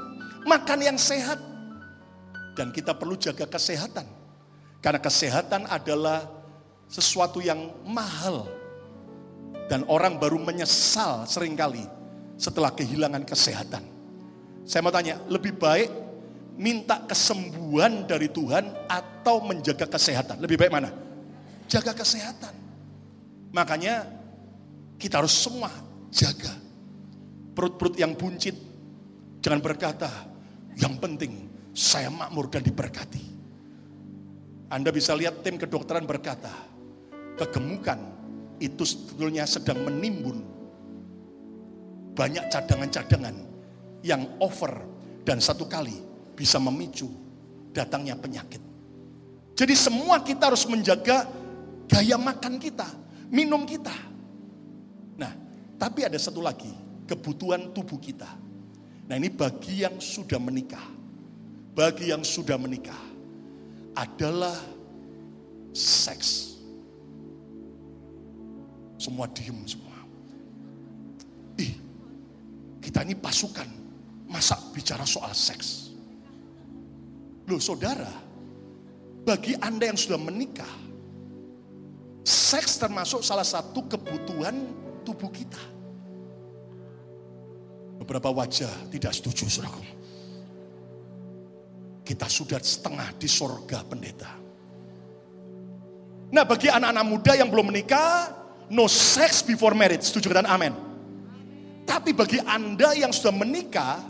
makan 0.44 0.78
yang 0.83 0.98
sehat, 0.98 1.38
dan 2.54 2.70
kita 2.70 2.94
perlu 2.94 3.18
jaga 3.18 3.46
kesehatan. 3.50 4.07
Karena 4.78 5.00
kesehatan 5.00 5.66
adalah 5.66 6.28
sesuatu 6.87 7.42
yang 7.42 7.72
mahal. 7.88 8.46
Dan 9.64 9.83
orang 9.88 10.20
baru 10.20 10.37
menyesal 10.37 11.24
sering 11.24 11.57
kali 11.57 11.83
setelah 12.37 12.68
kehilangan 12.68 13.24
kesehatan. 13.24 13.80
Saya 14.68 14.80
mau 14.85 14.92
tanya, 14.92 15.20
lebih 15.28 15.57
baik 15.57 15.88
minta 16.54 17.00
kesembuhan 17.09 18.07
dari 18.07 18.30
Tuhan 18.30 18.70
atau 18.87 19.42
menjaga 19.42 19.88
kesehatan? 19.88 20.38
Lebih 20.38 20.61
baik 20.61 20.72
mana? 20.72 20.92
Jaga 21.64 21.96
kesehatan. 21.96 22.52
Makanya 23.57 24.04
kita 25.00 25.24
harus 25.24 25.33
semua 25.33 25.72
jaga. 26.12 26.63
Perut-perut 27.54 27.94
yang 27.94 28.18
buncit, 28.18 28.54
jangan 29.38 29.62
berkata, 29.62 30.10
yang 30.74 30.98
penting 30.98 31.46
saya 31.70 32.10
makmur 32.10 32.50
dan 32.50 32.66
diberkati. 32.66 33.22
Anda 34.70 34.90
bisa 34.90 35.14
lihat 35.14 35.46
tim 35.46 35.54
kedokteran 35.54 36.02
berkata, 36.02 36.50
kegemukan 37.38 37.98
itu 38.58 38.82
sebetulnya 38.82 39.46
sedang 39.46 39.82
menimbun 39.86 40.38
banyak 42.14 42.46
cadangan-cadangan 42.50 43.36
yang 44.06 44.22
over 44.38 44.86
dan 45.26 45.42
satu 45.42 45.66
kali 45.66 45.98
bisa 46.38 46.62
memicu 46.62 47.10
datangnya 47.74 48.14
penyakit. 48.14 48.62
Jadi 49.54 49.74
semua 49.74 50.22
kita 50.22 50.50
harus 50.50 50.66
menjaga 50.66 51.26
gaya 51.86 52.18
makan 52.18 52.58
kita, 52.58 52.86
minum 53.30 53.62
kita. 53.66 53.94
Nah, 55.18 55.30
tapi 55.78 56.06
ada 56.06 56.18
satu 56.18 56.42
lagi, 56.42 56.70
kebutuhan 57.04 57.72
tubuh 57.76 58.00
kita. 58.00 58.28
Nah 59.04 59.14
ini 59.20 59.28
bagi 59.28 59.84
yang 59.84 60.00
sudah 60.00 60.40
menikah 60.40 60.94
bagi 61.74 62.14
yang 62.14 62.22
sudah 62.22 62.54
menikah 62.54 63.02
adalah 63.98 64.54
seks. 65.74 66.54
Semua 68.94 69.26
diem 69.34 69.58
semua. 69.66 69.98
Ih, 71.58 71.74
kita 72.78 73.02
ini 73.02 73.18
pasukan. 73.18 73.66
Masa 74.30 74.54
bicara 74.70 75.02
soal 75.02 75.34
seks? 75.34 75.94
Loh 77.50 77.60
saudara, 77.60 78.10
bagi 79.26 79.58
Anda 79.58 79.90
yang 79.90 79.98
sudah 79.98 80.16
menikah, 80.16 80.74
seks 82.22 82.80
termasuk 82.80 83.20
salah 83.20 83.44
satu 83.44 83.84
kebutuhan 83.84 84.64
tubuh 85.02 85.28
kita. 85.28 85.73
Beberapa 88.00 88.28
wajah 88.33 88.90
tidak 88.90 89.14
setuju, 89.14 89.46
saudaraku 89.48 90.04
kita 92.04 92.28
sudah 92.28 92.61
setengah 92.61 93.16
di 93.16 93.24
sorga 93.24 93.80
pendeta. 93.80 94.28
Nah 96.30 96.44
bagi 96.44 96.68
anak-anak 96.68 97.07
muda 97.09 97.33
yang 97.33 97.48
belum 97.48 97.72
menikah, 97.72 98.28
no 98.68 98.85
sex 98.87 99.40
before 99.40 99.72
marriage. 99.72 100.04
Setuju 100.04 100.37
dan 100.37 100.44
amin. 100.44 100.76
Tapi 101.88 102.12
bagi 102.12 102.37
anda 102.44 102.92
yang 102.92 103.09
sudah 103.09 103.33
menikah, 103.33 104.04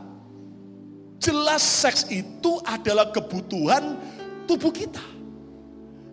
jelas 1.23 1.63
seks 1.63 2.11
itu 2.11 2.59
adalah 2.67 3.15
kebutuhan 3.15 3.95
tubuh 4.51 4.75
kita. 4.75 5.03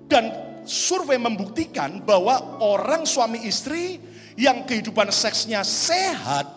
Dan 0.06 0.30
survei 0.68 1.18
membuktikan 1.18 2.04
bahwa 2.06 2.62
orang 2.62 3.10
suami 3.10 3.42
istri 3.46 3.98
yang 4.38 4.68
kehidupan 4.70 5.10
seksnya 5.10 5.66
sehat, 5.66 6.50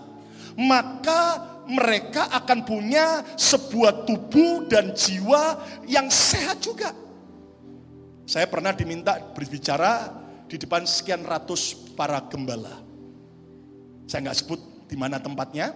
maka 0.58 1.54
mereka 1.64 2.28
akan 2.28 2.58
punya 2.62 3.24
sebuah 3.34 4.04
tubuh 4.04 4.68
dan 4.68 4.92
jiwa 4.92 5.58
yang 5.88 6.12
sehat 6.12 6.60
juga. 6.60 6.92
Saya 8.24 8.48
pernah 8.48 8.72
diminta 8.72 9.20
berbicara 9.20 10.12
di 10.48 10.56
depan 10.56 10.84
sekian 10.88 11.24
ratus 11.24 11.92
para 11.96 12.20
gembala. 12.28 12.80
Saya 14.04 14.28
nggak 14.28 14.38
sebut 14.44 14.60
di 14.88 14.96
mana 14.96 15.20
tempatnya. 15.20 15.72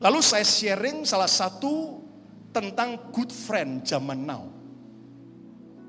Lalu 0.00 0.20
saya 0.24 0.44
sharing 0.44 1.04
salah 1.04 1.28
satu 1.28 2.00
tentang 2.56 3.12
good 3.12 3.28
friend 3.28 3.84
zaman 3.84 4.24
now. 4.24 4.48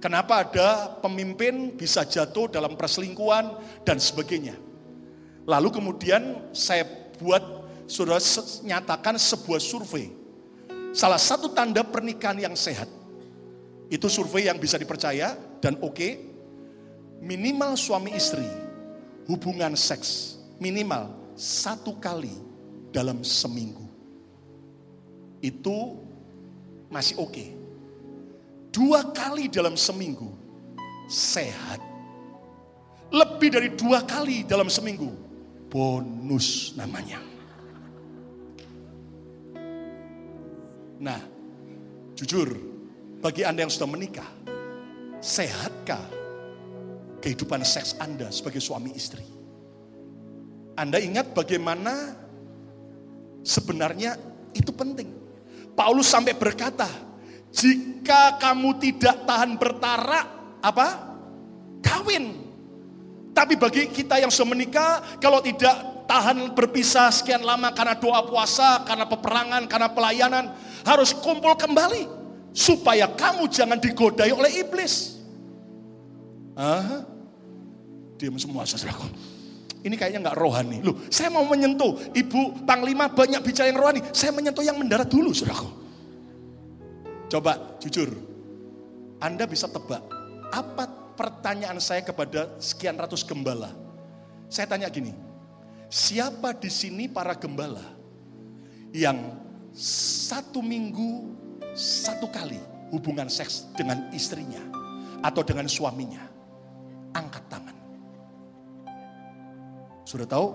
Kenapa 0.02 0.44
ada 0.44 0.98
pemimpin 1.00 1.78
bisa 1.78 2.04
jatuh 2.04 2.50
dalam 2.50 2.74
perselingkuhan 2.74 3.54
dan 3.86 4.02
sebagainya. 4.02 4.58
Lalu 5.46 5.70
kemudian 5.70 6.52
saya 6.52 7.01
buat 7.22 7.62
sudah 7.86 8.18
nyatakan 8.66 9.22
sebuah 9.22 9.62
survei. 9.62 10.10
Salah 10.92 11.22
satu 11.22 11.54
tanda 11.54 11.86
pernikahan 11.86 12.42
yang 12.42 12.56
sehat. 12.58 12.90
Itu 13.92 14.10
survei 14.10 14.50
yang 14.50 14.58
bisa 14.58 14.82
dipercaya 14.82 15.38
dan 15.62 15.78
oke. 15.80 16.32
Minimal 17.22 17.78
suami 17.78 18.18
istri 18.18 18.50
hubungan 19.30 19.78
seks 19.78 20.42
minimal 20.58 21.14
satu 21.38 21.94
kali 22.02 22.34
dalam 22.90 23.22
seminggu. 23.22 23.86
Itu 25.38 26.02
masih 26.90 27.22
oke. 27.22 27.46
Dua 28.74 29.06
kali 29.14 29.52
dalam 29.52 29.78
seminggu 29.78 30.34
sehat. 31.12 31.78
Lebih 33.12 33.50
dari 33.52 33.70
dua 33.76 34.02
kali 34.08 34.48
dalam 34.48 34.72
seminggu 34.72 35.31
bonus 35.72 36.76
namanya. 36.76 37.24
Nah, 41.00 41.18
jujur, 42.14 42.52
bagi 43.24 43.48
Anda 43.48 43.66
yang 43.66 43.74
sudah 43.74 43.88
menikah, 43.88 44.28
sehatkah 45.24 46.04
kehidupan 47.24 47.64
seks 47.64 47.96
Anda 47.98 48.30
sebagai 48.30 48.60
suami 48.60 48.92
istri? 48.94 49.24
Anda 50.76 51.00
ingat 51.00 51.32
bagaimana 51.32 52.14
sebenarnya 53.42 54.20
itu 54.52 54.70
penting. 54.76 55.10
Paulus 55.72 56.12
sampai 56.12 56.36
berkata, 56.36 56.90
jika 57.50 58.38
kamu 58.38 58.78
tidak 58.78 59.24
tahan 59.24 59.56
bertarak, 59.56 60.26
apa? 60.60 60.88
Kawin. 61.82 62.41
Tapi 63.32 63.56
bagi 63.56 63.88
kita 63.88 64.20
yang 64.20 64.28
sudah 64.28 64.50
menikah, 64.52 64.92
kalau 65.24 65.40
tidak 65.40 66.04
tahan 66.04 66.52
berpisah 66.52 67.08
sekian 67.16 67.40
lama 67.48 67.72
karena 67.72 67.96
doa 67.96 68.28
puasa, 68.28 68.84
karena 68.84 69.08
peperangan, 69.08 69.64
karena 69.72 69.88
pelayanan, 69.88 70.46
harus 70.84 71.16
kumpul 71.16 71.56
kembali 71.56 72.12
supaya 72.52 73.08
kamu 73.08 73.48
jangan 73.48 73.80
digodai 73.80 74.36
oleh 74.36 74.52
iblis. 74.60 75.16
Ah, 76.60 77.08
diam 78.20 78.36
semua 78.36 78.68
saudaraku. 78.68 79.08
Ini 79.82 79.96
kayaknya 79.98 80.30
nggak 80.30 80.38
rohani. 80.38 80.78
Loh, 80.86 80.94
saya 81.10 81.34
mau 81.34 81.42
menyentuh 81.48 82.14
Ibu 82.14 82.68
Panglima 82.70 83.10
banyak 83.10 83.42
bicara 83.42 83.72
yang 83.72 83.80
rohani. 83.82 84.04
Saya 84.14 84.30
menyentuh 84.30 84.62
yang 84.62 84.78
mendarat 84.78 85.10
dulu, 85.10 85.34
saudaraku. 85.34 85.72
Coba 87.32 87.80
jujur, 87.82 88.12
Anda 89.18 89.48
bisa 89.48 89.72
tebak 89.72 90.04
apa 90.52 91.01
pertanyaan 91.14 91.80
saya 91.80 92.02
kepada 92.02 92.56
sekian 92.58 92.98
ratus 92.98 93.24
gembala? 93.26 93.72
Saya 94.52 94.68
tanya 94.68 94.92
gini, 94.92 95.16
siapa 95.88 96.52
di 96.56 96.68
sini 96.68 97.08
para 97.08 97.36
gembala 97.36 97.84
yang 98.92 99.40
satu 99.76 100.60
minggu 100.60 101.32
satu 101.72 102.28
kali 102.28 102.60
hubungan 102.92 103.32
seks 103.32 103.72
dengan 103.80 104.12
istrinya 104.12 104.60
atau 105.24 105.44
dengan 105.44 105.68
suaminya? 105.72 106.28
Angkat 107.12 107.44
tangan. 107.52 107.76
Sudah 110.04 110.28
tahu? 110.28 110.48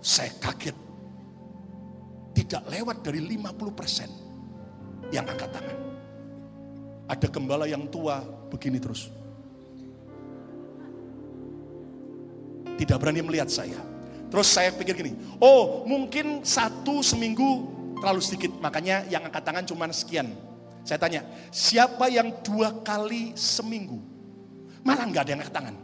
Saya 0.00 0.32
kaget. 0.40 0.76
Tidak 2.32 2.64
lewat 2.72 3.04
dari 3.04 3.20
50% 3.20 5.12
yang 5.12 5.28
angkat 5.28 5.52
tangan. 5.52 5.78
Ada 7.12 7.28
gembala 7.28 7.68
yang 7.68 7.84
tua 7.92 8.24
begini 8.48 8.80
terus. 8.80 9.21
Tidak 12.82 12.98
berani 12.98 13.22
melihat 13.22 13.46
saya. 13.46 13.78
Terus 14.26 14.50
saya 14.50 14.74
pikir 14.74 14.98
gini, 14.98 15.14
oh 15.38 15.86
mungkin 15.86 16.42
satu 16.42 16.98
seminggu 16.98 17.70
terlalu 18.02 18.18
sedikit. 18.18 18.50
Makanya 18.58 19.06
yang 19.06 19.22
angkat 19.22 19.46
tangan 19.46 19.62
cuma 19.62 19.86
sekian. 19.94 20.34
Saya 20.82 20.98
tanya, 20.98 21.22
siapa 21.54 22.10
yang 22.10 22.42
dua 22.42 22.74
kali 22.82 23.38
seminggu? 23.38 24.02
Malah 24.82 25.06
nggak 25.06 25.22
ada 25.22 25.30
yang 25.30 25.40
angkat 25.46 25.54
tangan. 25.54 25.76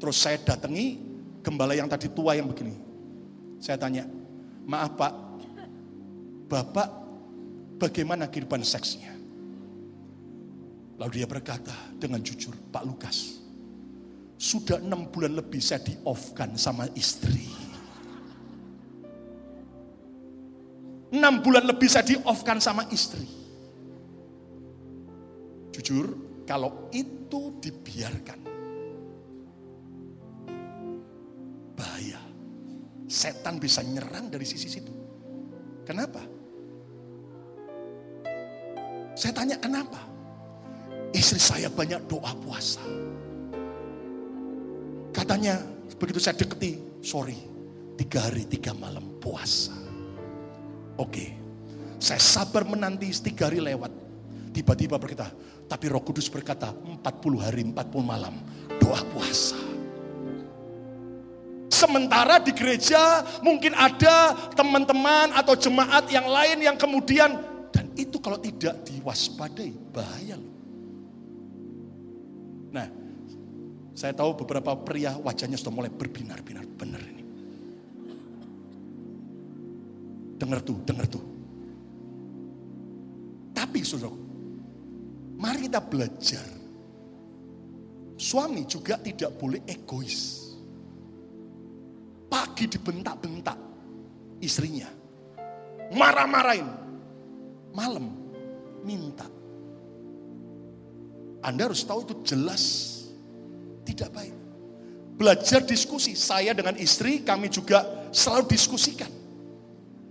Terus 0.00 0.16
saya 0.16 0.40
datangi 0.40 0.96
gembala 1.44 1.76
yang 1.76 1.92
tadi 1.92 2.08
tua 2.08 2.32
yang 2.32 2.48
begini. 2.48 2.72
Saya 3.60 3.76
tanya, 3.76 4.08
maaf 4.64 4.96
pak, 4.96 5.12
bapak 6.48 6.88
bagaimana 7.76 8.32
kehidupan 8.32 8.64
seksnya? 8.64 9.12
Lalu 10.96 11.22
dia 11.22 11.28
berkata 11.30 11.74
dengan 11.94 12.18
jujur, 12.18 12.50
Pak 12.74 12.82
Lukas, 12.82 13.38
sudah 14.38 14.78
enam 14.78 15.10
bulan 15.10 15.34
lebih 15.34 15.58
saya 15.58 15.82
di 15.82 15.98
off-kan 16.06 16.54
sama 16.54 16.86
istri. 16.94 17.50
Enam 21.10 21.42
bulan 21.42 21.66
lebih 21.66 21.90
saya 21.90 22.06
di 22.06 22.14
off-kan 22.22 22.62
sama 22.62 22.86
istri. 22.94 23.26
Jujur, 25.74 26.14
kalau 26.46 26.86
itu 26.94 27.58
dibiarkan, 27.58 28.40
bahaya. 31.74 32.22
Setan 33.08 33.58
bisa 33.58 33.82
nyerang 33.82 34.30
dari 34.30 34.46
sisi 34.46 34.68
situ. 34.70 34.92
Kenapa? 35.82 36.20
Saya 39.18 39.32
tanya 39.34 39.56
kenapa? 39.58 39.98
Istri 41.10 41.40
saya 41.40 41.68
banyak 41.72 42.04
doa 42.06 42.36
puasa. 42.44 43.07
Katanya 45.18 45.58
begitu 45.98 46.22
saya 46.22 46.38
deketi, 46.38 46.78
sorry, 47.02 47.34
tiga 47.98 48.30
hari 48.30 48.46
tiga 48.46 48.70
malam 48.70 49.18
puasa. 49.18 49.74
Oke, 50.94 51.34
saya 51.98 52.22
sabar 52.22 52.62
menanti 52.62 53.10
tiga 53.18 53.50
hari 53.50 53.58
lewat. 53.58 53.90
Tiba-tiba 54.54 54.94
berkata, 54.94 55.34
tapi 55.66 55.90
roh 55.90 56.02
kudus 56.02 56.30
berkata 56.30 56.70
40 56.70 57.02
hari 57.42 57.66
40 57.66 57.74
malam 58.02 58.38
doa 58.78 59.02
puasa. 59.10 59.58
Sementara 61.68 62.42
di 62.42 62.50
gereja 62.54 63.22
mungkin 63.42 63.74
ada 63.74 64.34
teman-teman 64.54 65.30
atau 65.34 65.54
jemaat 65.54 66.10
yang 66.10 66.26
lain 66.26 66.58
yang 66.58 66.74
kemudian 66.74 67.38
dan 67.70 67.86
itu 67.94 68.18
kalau 68.18 68.38
tidak 68.40 68.82
diwaspadai 68.82 69.70
bahaya 69.94 70.34
loh. 70.40 70.56
Nah, 72.74 72.86
saya 73.98 74.14
tahu 74.14 74.46
beberapa 74.46 74.78
pria 74.78 75.18
wajahnya 75.18 75.58
sudah 75.58 75.74
mulai 75.74 75.90
berbinar-binar 75.90 76.62
benar 76.78 77.02
ini. 77.02 77.24
Dengar 80.38 80.62
tuh, 80.62 80.78
dengar 80.86 81.10
tuh. 81.10 81.24
Tapi 83.50 83.82
saudara, 83.82 84.14
mari 85.34 85.66
kita 85.66 85.82
belajar. 85.82 86.46
Suami 88.14 88.62
juga 88.70 89.02
tidak 89.02 89.34
boleh 89.34 89.66
egois. 89.66 90.46
Pagi 92.30 92.70
dibentak-bentak 92.70 93.58
istrinya. 94.38 94.86
Marah-marahin. 95.90 96.70
Malam 97.74 98.06
minta. 98.86 99.26
Anda 101.42 101.66
harus 101.66 101.82
tahu 101.82 102.06
itu 102.06 102.14
jelas 102.22 102.97
tidak 103.88 104.12
baik. 104.12 104.34
Belajar 105.16 105.64
diskusi. 105.64 106.12
Saya 106.12 106.52
dengan 106.52 106.76
istri 106.76 107.24
kami 107.24 107.48
juga 107.48 108.08
selalu 108.12 108.52
diskusikan. 108.52 109.08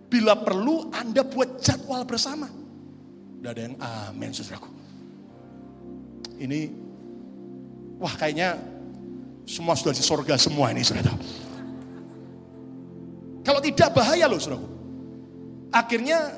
Bila 0.09 0.33
perlu 0.39 0.89
Anda 0.89 1.21
buat 1.21 1.61
jadwal 1.61 2.03
bersama. 2.03 2.49
Tidak 2.49 3.51
ada 3.53 3.61
yang 3.61 3.75
amin 3.77 4.33
saudaraku. 4.33 4.69
Ini 6.41 6.59
wah 8.01 8.13
kayaknya 8.17 8.57
semua 9.45 9.77
sudah 9.77 9.93
di 9.93 10.03
sorga 10.03 10.35
semua 10.35 10.73
ini 10.73 10.81
saudara. 10.81 11.13
Kalau 13.45 13.61
tidak 13.63 13.93
bahaya 13.95 14.27
loh 14.27 14.41
saudara. 14.41 14.67
Akhirnya 15.71 16.35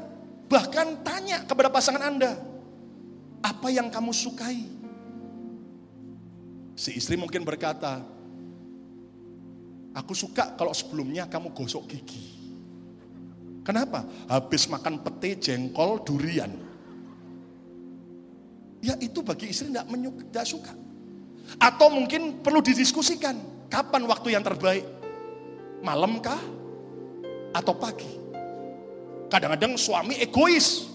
bahkan 0.50 1.00
tanya 1.02 1.46
kepada 1.46 1.70
pasangan 1.74 2.04
Anda. 2.04 2.38
Apa 3.40 3.72
yang 3.72 3.88
kamu 3.88 4.12
sukai? 4.12 4.79
Si 6.80 6.96
istri 6.96 7.20
mungkin 7.20 7.44
berkata, 7.44 8.00
Aku 10.00 10.16
suka 10.16 10.56
kalau 10.56 10.72
sebelumnya 10.72 11.28
kamu 11.28 11.52
gosok 11.52 11.92
gigi. 11.92 12.40
Kenapa? 13.68 14.06
Habis 14.32 14.70
makan 14.72 15.04
pete, 15.04 15.36
jengkol, 15.36 16.00
durian. 16.08 16.56
Ya 18.80 18.96
itu 19.04 19.20
bagi 19.20 19.52
istri 19.52 19.74
tidak, 19.74 19.92
tidak 20.32 20.46
suka. 20.48 20.72
Atau 21.60 21.92
mungkin 21.92 22.40
perlu 22.40 22.64
didiskusikan. 22.64 23.68
Kapan 23.68 24.08
waktu 24.08 24.40
yang 24.40 24.46
terbaik? 24.46 24.88
Malam 25.84 26.24
kah? 26.24 26.40
atau 27.54 27.74
pagi. 27.74 28.10
Kadang-kadang 29.30 29.78
suami 29.78 30.18
egois. 30.18 30.90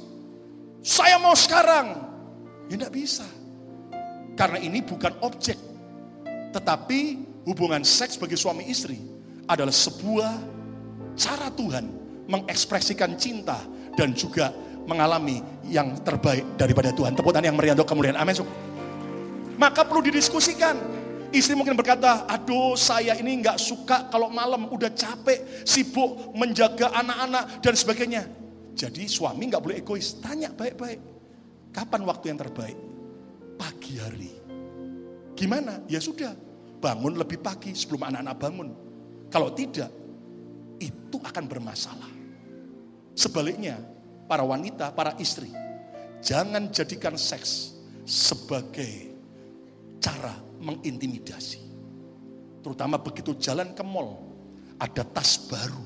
Saya 0.82 1.18
mau 1.22 1.34
sekarang. 1.34 1.86
Ya 2.66 2.74
tidak 2.78 2.92
bisa. 2.94 3.26
Karena 4.34 4.58
ini 4.58 4.82
bukan 4.82 5.14
objek. 5.22 5.73
Tetapi 6.54 7.00
hubungan 7.50 7.82
seks 7.82 8.14
bagi 8.14 8.38
suami 8.38 8.70
istri 8.70 9.02
adalah 9.50 9.74
sebuah 9.74 10.32
cara 11.18 11.50
Tuhan 11.50 11.84
mengekspresikan 12.30 13.18
cinta 13.18 13.58
dan 13.98 14.14
juga 14.14 14.54
mengalami 14.86 15.42
yang 15.66 15.98
terbaik 16.06 16.54
daripada 16.54 16.94
Tuhan. 16.94 17.18
Tepuk 17.18 17.34
tangan 17.34 17.50
yang 17.50 17.58
meriah 17.58 17.74
untuk 17.74 17.90
kemuliaan. 17.90 18.16
Amin. 18.16 18.38
Maka 19.58 19.86
perlu 19.86 20.02
didiskusikan 20.06 21.04
Istri 21.34 21.58
mungkin 21.58 21.74
berkata, 21.74 22.30
aduh 22.30 22.78
saya 22.78 23.18
ini 23.18 23.42
nggak 23.42 23.58
suka 23.58 24.06
kalau 24.06 24.30
malam 24.30 24.70
udah 24.70 24.86
capek, 24.94 25.66
sibuk 25.66 26.30
menjaga 26.30 26.94
anak-anak 26.94 27.58
dan 27.58 27.74
sebagainya. 27.74 28.22
Jadi 28.78 29.10
suami 29.10 29.50
nggak 29.50 29.58
boleh 29.58 29.82
egois, 29.82 30.14
tanya 30.22 30.54
baik-baik. 30.54 31.02
Kapan 31.74 32.06
waktu 32.06 32.30
yang 32.30 32.38
terbaik? 32.38 32.78
Pagi 33.58 33.98
hari. 33.98 34.43
Gimana? 35.34 35.82
Ya 35.90 35.98
sudah, 35.98 36.34
bangun 36.78 37.18
lebih 37.18 37.42
pagi 37.42 37.74
sebelum 37.74 38.06
anak-anak 38.06 38.36
bangun. 38.38 38.68
Kalau 39.30 39.50
tidak, 39.50 39.90
itu 40.78 41.16
akan 41.18 41.44
bermasalah. 41.50 42.12
Sebaliknya, 43.14 43.78
para 44.26 44.42
wanita, 44.42 44.94
para 44.94 45.14
istri, 45.22 45.50
jangan 46.22 46.70
jadikan 46.70 47.18
seks 47.18 47.74
sebagai 48.06 49.14
cara 50.02 50.34
mengintimidasi. 50.60 51.62
Terutama 52.64 52.96
begitu 52.96 53.36
jalan 53.36 53.76
ke 53.76 53.84
mall, 53.84 54.20
ada 54.80 55.04
tas 55.04 55.36
baru. 55.48 55.84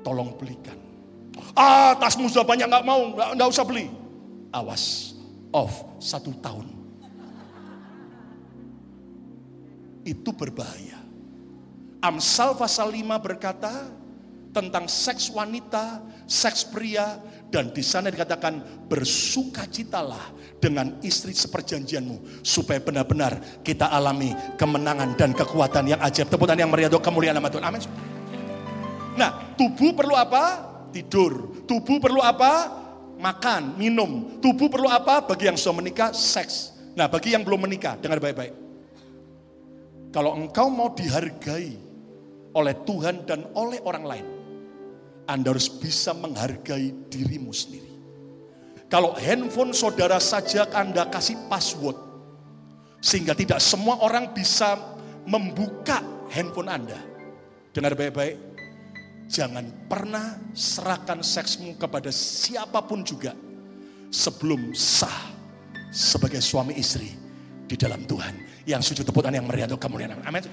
Tolong 0.00 0.32
belikan. 0.40 0.78
Ah, 1.52 1.92
tasmu 1.98 2.26
sudah 2.30 2.46
banyak 2.46 2.66
nggak 2.66 2.86
mau, 2.86 3.12
nggak, 3.36 3.48
usah 3.48 3.64
beli. 3.66 3.90
Awas, 4.50 5.14
off 5.52 5.84
satu 6.00 6.32
tahun. 6.40 6.79
Itu 10.10 10.34
berbahaya. 10.34 10.98
Amsal 12.02 12.58
pasal 12.58 12.90
5 12.90 13.20
berkata 13.22 13.86
tentang 14.50 14.90
seks 14.90 15.30
wanita, 15.30 16.02
seks 16.26 16.66
pria, 16.66 17.22
dan 17.54 17.70
di 17.70 17.84
sana 17.86 18.10
dikatakan 18.10 18.86
bersukacitalah 18.90 20.34
dengan 20.58 20.98
istri 21.06 21.30
seperjanjianmu 21.30 22.42
supaya 22.42 22.82
benar-benar 22.82 23.62
kita 23.62 23.86
alami 23.90 24.34
kemenangan 24.58 25.14
dan 25.14 25.30
kekuatan 25.30 25.94
yang 25.94 26.00
ajaib. 26.02 26.26
Teputan 26.26 26.58
yang 26.58 26.70
meriah 26.72 26.90
kemuliaan 26.90 27.38
nama 27.38 27.46
Tuhan. 27.46 27.62
Amin. 27.62 27.82
Nah, 29.14 29.54
tubuh 29.54 29.94
perlu 29.94 30.14
apa? 30.18 30.66
Tidur. 30.90 31.62
Tubuh 31.68 32.02
perlu 32.02 32.18
apa? 32.18 32.80
Makan, 33.20 33.76
minum. 33.78 34.40
Tubuh 34.40 34.66
perlu 34.66 34.88
apa? 34.88 35.22
Bagi 35.22 35.46
yang 35.46 35.58
sudah 35.60 35.78
menikah, 35.78 36.10
seks. 36.10 36.72
Nah, 36.96 37.06
bagi 37.06 37.36
yang 37.36 37.44
belum 37.46 37.68
menikah, 37.68 38.00
dengar 38.00 38.18
baik-baik. 38.18 38.69
Kalau 40.10 40.34
engkau 40.34 40.66
mau 40.66 40.90
dihargai 40.90 41.90
oleh 42.54 42.74
Tuhan 42.82 43.26
dan 43.26 43.46
oleh 43.54 43.78
orang 43.86 44.04
lain. 44.06 44.26
Anda 45.30 45.54
harus 45.54 45.70
bisa 45.70 46.10
menghargai 46.10 46.90
dirimu 47.06 47.54
sendiri. 47.54 47.86
Kalau 48.90 49.14
handphone 49.14 49.70
saudara 49.70 50.18
saja 50.18 50.66
Anda 50.74 51.06
kasih 51.06 51.38
password, 51.46 51.94
sehingga 52.98 53.38
tidak 53.38 53.62
semua 53.62 54.02
orang 54.02 54.34
bisa 54.34 54.74
membuka 55.30 56.02
handphone 56.34 56.66
Anda. 56.66 56.98
Dengar 57.70 57.94
baik-baik, 57.94 58.34
jangan 59.30 59.70
pernah 59.86 60.34
serahkan 60.50 61.22
seksmu 61.22 61.78
kepada 61.78 62.10
siapa 62.10 62.82
pun 62.82 63.06
juga 63.06 63.30
sebelum 64.10 64.74
sah 64.74 65.30
sebagai 65.94 66.42
suami 66.42 66.74
istri 66.74 67.14
di 67.70 67.78
dalam 67.78 68.02
Tuhan. 68.02 68.49
Yang 68.70 68.94
sujud 68.94 69.02
tepukan 69.02 69.34
yang 69.34 69.50
meriah 69.50 69.66
kemuliaan. 69.66 70.22
Amin. 70.22 70.46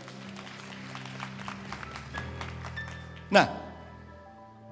Nah, 3.29 3.45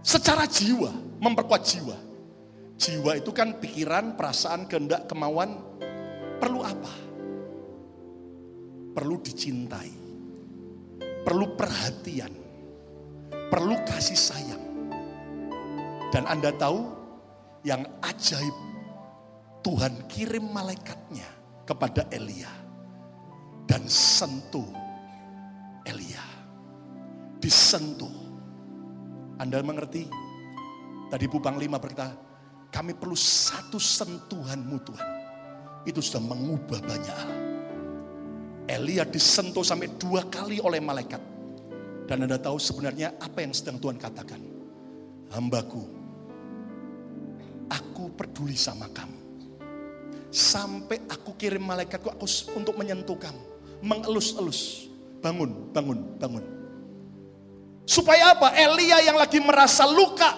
secara 0.01 0.49
jiwa, 0.49 0.89
memperkuat 1.21 1.61
jiwa. 1.61 1.97
Jiwa 2.75 3.21
itu 3.21 3.29
kan 3.29 3.61
pikiran, 3.61 4.17
perasaan, 4.17 4.65
kehendak, 4.65 5.05
kemauan. 5.05 5.61
Perlu 6.41 6.65
apa? 6.65 6.93
Perlu 8.97 9.21
dicintai. 9.21 9.93
Perlu 11.21 11.53
perhatian. 11.53 12.33
Perlu 13.53 13.75
kasih 13.85 14.17
sayang. 14.17 14.65
Dan 16.09 16.25
Anda 16.25 16.49
tahu 16.57 16.81
yang 17.61 17.85
ajaib 18.01 18.55
Tuhan 19.61 20.09
kirim 20.09 20.49
malaikatnya 20.49 21.27
kepada 21.65 22.05
Elia 22.13 22.64
dan 23.65 23.85
sentuh 23.89 24.69
Elia. 25.85 26.23
Disentuh 27.41 28.25
anda 29.35 29.59
mengerti? 29.59 30.07
Tadi 31.11 31.25
Bu 31.27 31.43
Panglima 31.43 31.75
berkata, 31.75 32.15
kami 32.71 32.95
perlu 32.95 33.15
satu 33.15 33.75
sentuhanmu 33.75 34.77
Tuhan. 34.83 35.09
Itu 35.85 35.99
sudah 35.99 36.23
mengubah 36.23 36.79
banyak 36.81 37.15
hal. 37.15 37.33
Elia 38.65 39.05
disentuh 39.05 39.61
sampai 39.61 39.91
dua 40.01 40.25
kali 40.25 40.57
oleh 40.63 40.81
malaikat. 40.81 41.21
Dan 42.09 42.25
Anda 42.25 42.41
tahu 42.41 42.57
sebenarnya 42.57 43.17
apa 43.21 43.43
yang 43.43 43.53
sedang 43.53 43.77
Tuhan 43.77 44.01
katakan. 44.01 44.41
Hambaku, 45.29 45.83
aku 47.69 48.09
peduli 48.17 48.57
sama 48.57 48.89
kamu. 48.89 49.19
Sampai 50.33 51.05
aku 51.05 51.37
kirim 51.37 51.61
malaikatku 51.61 52.09
aku 52.09 52.25
untuk 52.57 52.75
menyentuh 52.79 53.19
kamu. 53.19 53.54
Mengelus-elus. 53.85 54.89
Bangun, 55.21 55.69
bangun, 55.69 56.17
bangun. 56.17 56.43
Supaya 57.85 58.33
apa? 58.33 58.49
Elia 58.57 59.05
yang 59.05 59.13
lagi 59.13 59.37
merasa 59.37 59.85
luka, 59.85 60.33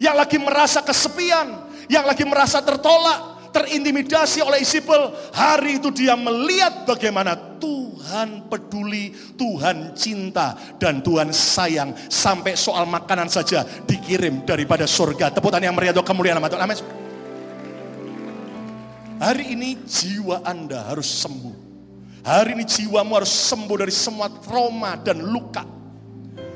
yang 0.00 0.16
lagi 0.16 0.40
merasa 0.40 0.80
kesepian, 0.80 1.68
yang 1.92 2.08
lagi 2.08 2.24
merasa 2.24 2.64
tertolak, 2.64 3.52
terintimidasi 3.52 4.40
oleh 4.40 4.64
Isipel. 4.64 5.12
Hari 5.36 5.84
itu 5.84 5.92
dia 5.92 6.16
melihat 6.16 6.88
bagaimana 6.88 7.36
Tuhan 7.60 8.48
peduli, 8.48 9.12
Tuhan 9.36 9.92
cinta, 9.92 10.56
dan 10.80 11.04
Tuhan 11.04 11.28
sayang. 11.30 11.92
Sampai 12.08 12.56
soal 12.56 12.88
makanan 12.88 13.28
saja 13.28 13.68
dikirim 13.84 14.48
daripada 14.48 14.88
surga. 14.88 15.28
Teputan 15.28 15.60
yang 15.60 15.76
meriah 15.76 15.92
kemuliaan 15.92 16.40
nama. 16.40 16.48
Amin. 16.56 16.80
Hari 19.22 19.54
ini 19.54 19.78
jiwa 19.86 20.42
Anda 20.42 20.88
harus 20.88 21.06
sembuh. 21.06 21.61
Hari 22.22 22.54
ini 22.54 22.62
jiwamu 22.62 23.18
harus 23.18 23.34
sembuh 23.34 23.76
dari 23.82 23.90
semua 23.90 24.30
trauma 24.30 24.94
dan 24.94 25.18
luka 25.18 25.82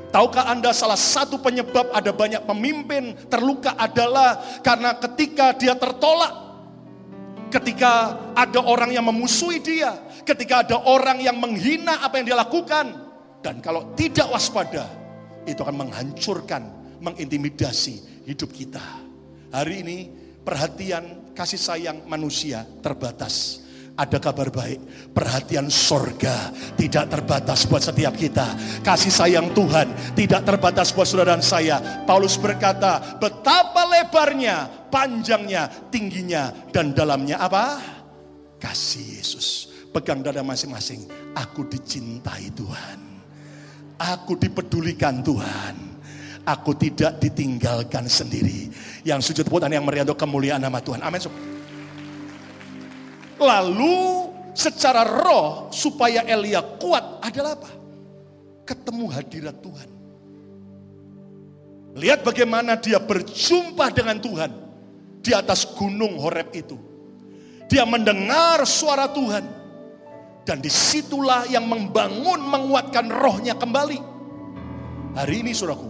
Tahukah 0.07 0.47
Anda 0.47 0.71
salah 0.71 0.95
satu 0.95 1.37
penyebab 1.43 1.91
ada 1.91 2.15
banyak 2.15 2.47
pemimpin 2.47 3.13
terluka 3.27 3.75
adalah 3.75 4.39
karena 4.63 4.95
ketika 4.95 5.51
dia 5.53 5.75
tertolak. 5.75 6.47
Ketika 7.47 8.17
ada 8.35 8.59
orang 8.59 8.91
yang 8.91 9.07
memusuhi 9.07 9.63
dia, 9.63 9.95
ketika 10.27 10.67
ada 10.67 10.83
orang 10.83 11.23
yang 11.23 11.39
menghina 11.39 12.03
apa 12.03 12.19
yang 12.19 12.33
dia 12.33 12.37
lakukan. 12.39 13.07
Dan 13.39 13.63
kalau 13.63 13.95
tidak 13.95 14.27
waspada, 14.27 14.89
itu 15.47 15.61
akan 15.63 15.87
menghancurkan, 15.87 16.65
mengintimidasi 16.99 18.27
hidup 18.27 18.51
kita. 18.51 18.83
Hari 19.53 19.85
ini 19.85 19.97
perhatian 20.43 21.31
kasih 21.31 21.59
sayang 21.59 22.03
manusia 22.03 22.67
terbatas 22.83 23.63
ada 23.97 24.21
kabar 24.21 24.53
baik. 24.53 25.11
Perhatian 25.11 25.73
sorga 25.73 26.53
tidak 26.77 27.09
terbatas 27.09 27.65
buat 27.65 27.81
setiap 27.81 28.13
kita. 28.13 28.45
Kasih 28.85 29.09
sayang 29.09 29.51
Tuhan 29.57 30.13
tidak 30.13 30.45
terbatas 30.45 30.93
buat 30.93 31.09
saudara 31.09 31.33
dan 31.33 31.41
saya. 31.41 32.05
Paulus 32.05 32.37
berkata, 32.37 33.17
betapa 33.17 33.89
lebarnya, 33.89 34.87
panjangnya, 34.93 35.89
tingginya, 35.89 36.53
dan 36.69 36.93
dalamnya 36.93 37.41
apa? 37.41 37.81
Kasih 38.61 39.17
Yesus. 39.17 39.73
Pegang 39.89 40.21
dada 40.21 40.45
masing-masing. 40.45 41.09
Aku 41.33 41.65
dicintai 41.65 42.53
Tuhan. 42.53 42.99
Aku 43.97 44.37
dipedulikan 44.37 45.25
Tuhan. 45.25 45.75
Aku 46.45 46.77
tidak 46.77 47.17
ditinggalkan 47.17 48.05
sendiri. 48.05 48.69
Yang 49.01 49.33
sujud 49.33 49.49
putan 49.49 49.73
yang 49.73 49.83
meriah 49.83 50.05
kemuliaan 50.05 50.61
nama 50.61 50.77
Tuhan. 50.79 51.01
Amin. 51.01 51.56
Lalu 53.37 53.97
secara 54.57 55.05
roh 55.05 55.69
supaya 55.69 56.25
Elia 56.25 56.65
kuat 56.81 57.21
adalah 57.21 57.53
apa? 57.53 57.71
Ketemu 58.65 59.05
hadirat 59.13 59.57
Tuhan. 59.61 59.89
Lihat 61.97 62.21
bagaimana 62.21 62.77
dia 62.77 63.01
berjumpa 63.01 63.89
dengan 63.93 64.17
Tuhan 64.21 64.51
di 65.21 65.31
atas 65.33 65.65
gunung 65.77 66.17
Horeb 66.21 66.53
itu. 66.53 66.77
Dia 67.69 67.83
mendengar 67.83 68.61
suara 68.65 69.09
Tuhan. 69.09 69.45
Dan 70.47 70.63
di 70.63 70.71
situlah 70.71 71.43
yang 71.51 71.67
membangun, 71.67 72.39
menguatkan 72.39 73.11
rohnya 73.11 73.51
kembali. 73.59 73.99
Hari 75.19 75.43
ini 75.43 75.51
suraku, 75.51 75.89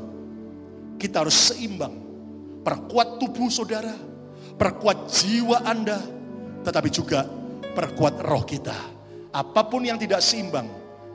kita 0.98 1.22
harus 1.22 1.54
seimbang. 1.54 1.94
Perkuat 2.66 3.22
tubuh 3.22 3.54
saudara, 3.54 3.94
perkuat 4.58 5.14
jiwa 5.14 5.62
Anda, 5.62 6.02
tetapi 6.66 6.90
juga 6.90 7.37
perkuat 7.78 8.26
roh 8.26 8.42
kita. 8.42 8.74
Apa 9.30 9.70
pun 9.70 9.86
yang 9.86 10.02
tidak 10.02 10.26
seimbang 10.26 10.66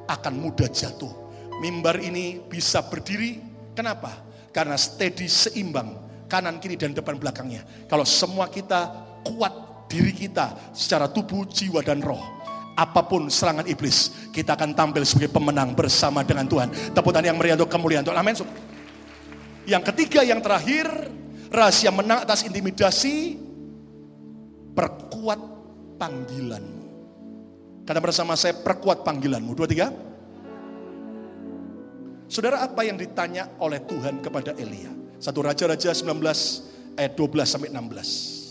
akan 0.07 0.35
mudah 0.39 0.71
jatuh. 0.71 1.11
Mimbar 1.59 1.99
ini 1.99 2.39
bisa 2.39 2.87
berdiri, 2.87 3.43
kenapa? 3.75 4.23
Karena 4.55 4.79
steady 4.79 5.27
seimbang, 5.27 5.99
kanan 6.31 6.63
kiri 6.63 6.79
dan 6.79 6.95
depan 6.95 7.19
belakangnya. 7.19 7.67
Kalau 7.91 8.07
semua 8.07 8.47
kita 8.47 8.95
kuat 9.27 9.51
diri 9.91 10.15
kita 10.15 10.55
secara 10.71 11.11
tubuh, 11.11 11.43
jiwa 11.51 11.83
dan 11.83 11.99
roh. 11.99 12.23
Apa 12.73 13.05
pun 13.05 13.29
serangan 13.29 13.69
iblis, 13.69 14.31
kita 14.33 14.57
akan 14.57 14.73
tampil 14.73 15.05
sebagai 15.05 15.29
pemenang 15.35 15.77
bersama 15.77 16.25
dengan 16.25 16.49
Tuhan. 16.49 16.73
Teputan 16.95 17.27
yang 17.27 17.37
meriah 17.37 17.59
untuk 17.59 17.69
kemuliaan 17.69 18.07
Tuhan. 18.07 18.17
Amin. 18.17 18.39
Yang 19.69 19.83
ketiga, 19.93 20.25
yang 20.25 20.41
terakhir, 20.41 20.89
rahasia 21.53 21.93
menang 21.93 22.25
atas 22.25 22.49
intimidasi, 22.49 23.37
perkuat 24.73 25.52
panggilanmu. 25.99 26.83
Kata 27.83 27.99
bersama 27.99 28.39
saya, 28.39 28.55
perkuat 28.57 29.03
panggilanmu. 29.03 29.53
Dua, 29.59 29.67
tiga. 29.67 29.91
Saudara, 32.31 32.65
apa 32.65 32.81
yang 32.87 32.97
ditanya 32.97 33.53
oleh 33.61 33.83
Tuhan 33.85 34.25
kepada 34.25 34.57
Elia? 34.57 34.89
Satu 35.21 35.45
Raja-Raja 35.45 35.93
19 35.93 36.17
ayat 36.97 37.13
12 37.15 37.45
sampai 37.45 37.69
16. 37.69 38.43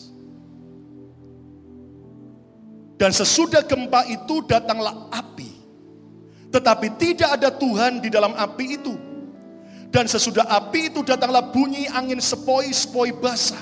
Dan 3.01 3.09
sesudah 3.09 3.65
gempa 3.65 4.05
itu 4.05 4.45
datanglah 4.45 5.09
api. 5.09 5.49
Tetapi 6.53 6.87
tidak 7.01 7.41
ada 7.41 7.49
Tuhan 7.49 7.97
di 7.97 8.13
dalam 8.13 8.37
api 8.37 8.65
itu. 8.77 8.93
Dan 9.89 10.05
sesudah 10.05 10.45
api 10.45 10.93
itu 10.93 11.01
datanglah 11.01 11.49
bunyi 11.49 11.89
angin 11.89 12.21
sepoi-sepoi 12.21 13.11
basah. 13.17 13.59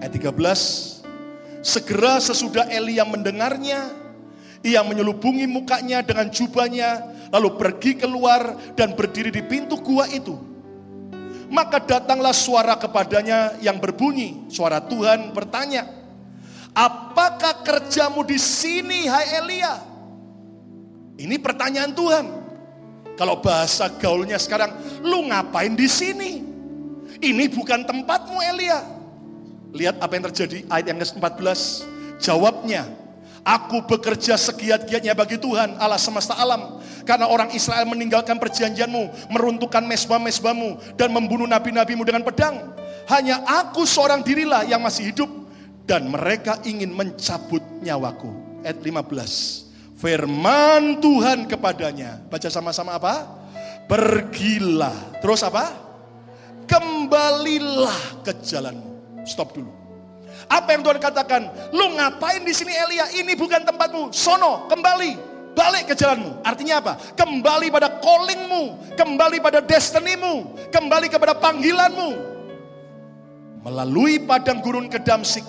Ayat 0.00 0.16
13. 0.16 0.97
Segera 1.68 2.16
sesudah 2.16 2.64
Elia 2.72 3.04
mendengarnya, 3.04 3.92
Ia 4.64 4.80
menyelubungi 4.80 5.44
mukanya 5.44 6.00
dengan 6.00 6.32
jubahnya, 6.32 7.04
lalu 7.28 7.60
pergi 7.60 7.92
keluar 8.00 8.56
dan 8.72 8.96
berdiri 8.96 9.28
di 9.28 9.44
pintu 9.44 9.76
gua 9.76 10.08
itu. 10.08 10.32
Maka 11.52 11.76
datanglah 11.84 12.32
suara 12.32 12.72
kepadanya 12.72 13.60
yang 13.60 13.76
berbunyi, 13.76 14.48
suara 14.48 14.80
Tuhan 14.80 15.36
bertanya, 15.36 15.84
Apakah 16.72 17.60
kerjamu 17.60 18.24
di 18.24 18.40
sini, 18.40 19.04
hai 19.04 19.44
Elia? 19.44 19.76
Ini 21.20 21.36
pertanyaan 21.36 21.92
Tuhan. 21.92 22.26
Kalau 23.18 23.44
bahasa 23.44 23.92
gaulnya 23.92 24.40
sekarang, 24.40 24.72
lu 25.04 25.28
ngapain 25.28 25.76
di 25.76 25.84
sini? 25.84 26.40
Ini 27.20 27.44
bukan 27.52 27.84
tempatmu 27.84 28.40
Elia. 28.40 28.97
Lihat 29.72 30.00
apa 30.00 30.12
yang 30.16 30.24
terjadi 30.32 30.64
ayat 30.68 30.86
yang 30.88 30.98
ke-14. 31.00 31.60
Jawabnya, 32.18 32.88
Aku 33.48 33.80
bekerja 33.88 34.36
segiat-giatnya 34.36 35.16
bagi 35.16 35.40
Tuhan 35.40 35.80
Allah 35.80 35.96
semesta 35.96 36.36
alam. 36.36 36.84
Karena 37.08 37.32
orang 37.32 37.48
Israel 37.56 37.88
meninggalkan 37.88 38.36
perjanjianmu, 38.36 39.32
meruntuhkan 39.32 39.80
mesbah-mesbahmu, 39.88 41.00
dan 41.00 41.08
membunuh 41.08 41.48
nabi-nabimu 41.48 42.04
dengan 42.04 42.20
pedang. 42.20 42.76
Hanya 43.08 43.40
aku 43.48 43.88
seorang 43.88 44.20
dirilah 44.20 44.68
yang 44.68 44.84
masih 44.84 45.16
hidup. 45.16 45.30
Dan 45.88 46.12
mereka 46.12 46.60
ingin 46.68 46.92
mencabut 46.92 47.64
nyawaku. 47.80 48.60
Ayat 48.60 48.84
15. 48.84 49.96
Firman 49.96 51.00
Tuhan 51.00 51.48
kepadanya. 51.48 52.20
Baca 52.28 52.52
sama-sama 52.52 53.00
apa? 53.00 53.24
Pergilah. 53.88 55.16
Terus 55.24 55.40
apa? 55.40 55.72
Kembalilah 56.68 58.20
ke 58.20 58.36
jalanmu. 58.44 58.87
Stop 59.28 59.52
dulu. 59.52 59.68
Apa 60.48 60.72
yang 60.72 60.80
Tuhan 60.80 60.96
katakan? 60.96 61.42
Lu 61.76 61.92
ngapain 62.00 62.40
di 62.40 62.56
sini 62.56 62.72
Elia? 62.72 63.04
Ini 63.20 63.36
bukan 63.36 63.68
tempatmu. 63.68 64.08
Sono, 64.16 64.64
kembali. 64.72 65.28
Balik 65.52 65.92
ke 65.92 65.94
jalanmu. 65.98 66.40
Artinya 66.46 66.80
apa? 66.80 66.92
Kembali 67.18 67.68
pada 67.68 68.00
callingmu. 68.00 68.94
Kembali 68.96 69.42
pada 69.42 69.60
destinimu. 69.60 70.56
Kembali 70.72 71.12
kepada 71.12 71.36
panggilanmu. 71.36 72.10
Melalui 73.66 74.22
padang 74.22 74.64
gurun 74.64 74.88
ke 74.88 75.02
Damsik. 75.02 75.44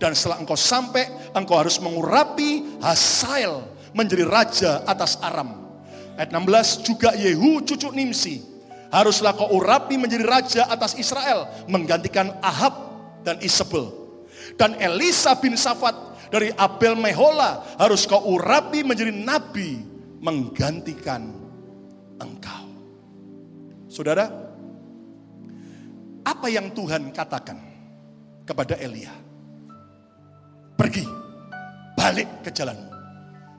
Dan 0.00 0.16
setelah 0.16 0.40
engkau 0.40 0.56
sampai, 0.56 1.12
engkau 1.36 1.60
harus 1.60 1.76
mengurapi 1.76 2.80
Hasael 2.80 3.60
menjadi 3.92 4.24
raja 4.24 4.72
atas 4.88 5.20
Aram. 5.20 5.68
Ayat 6.16 6.32
16, 6.32 6.86
juga 6.86 7.12
Yehu 7.12 7.60
cucu 7.66 7.92
Nimsi. 7.92 8.40
Haruslah 8.88 9.36
kau 9.36 9.50
urapi 9.54 10.00
menjadi 10.00 10.24
raja 10.24 10.62
atas 10.66 10.96
Israel. 10.96 11.46
Menggantikan 11.68 12.32
Ahab 12.40 12.89
dan 13.26 13.36
Isabel 13.44 14.00
dan 14.56 14.76
Elisa 14.80 15.36
bin 15.38 15.54
Safat 15.54 15.94
dari 16.30 16.54
Abel 16.54 16.94
Mehola 16.94 17.64
harus 17.76 18.06
kau 18.06 18.22
urapi 18.36 18.86
menjadi 18.86 19.12
nabi 19.12 19.82
menggantikan 20.22 21.32
engkau. 22.20 22.64
Saudara, 23.90 24.30
apa 26.22 26.46
yang 26.46 26.70
Tuhan 26.70 27.10
katakan 27.10 27.58
kepada 28.46 28.78
Elia? 28.78 29.10
Pergi, 30.78 31.04
balik 31.98 32.28
ke 32.46 32.50
jalanmu. 32.54 32.88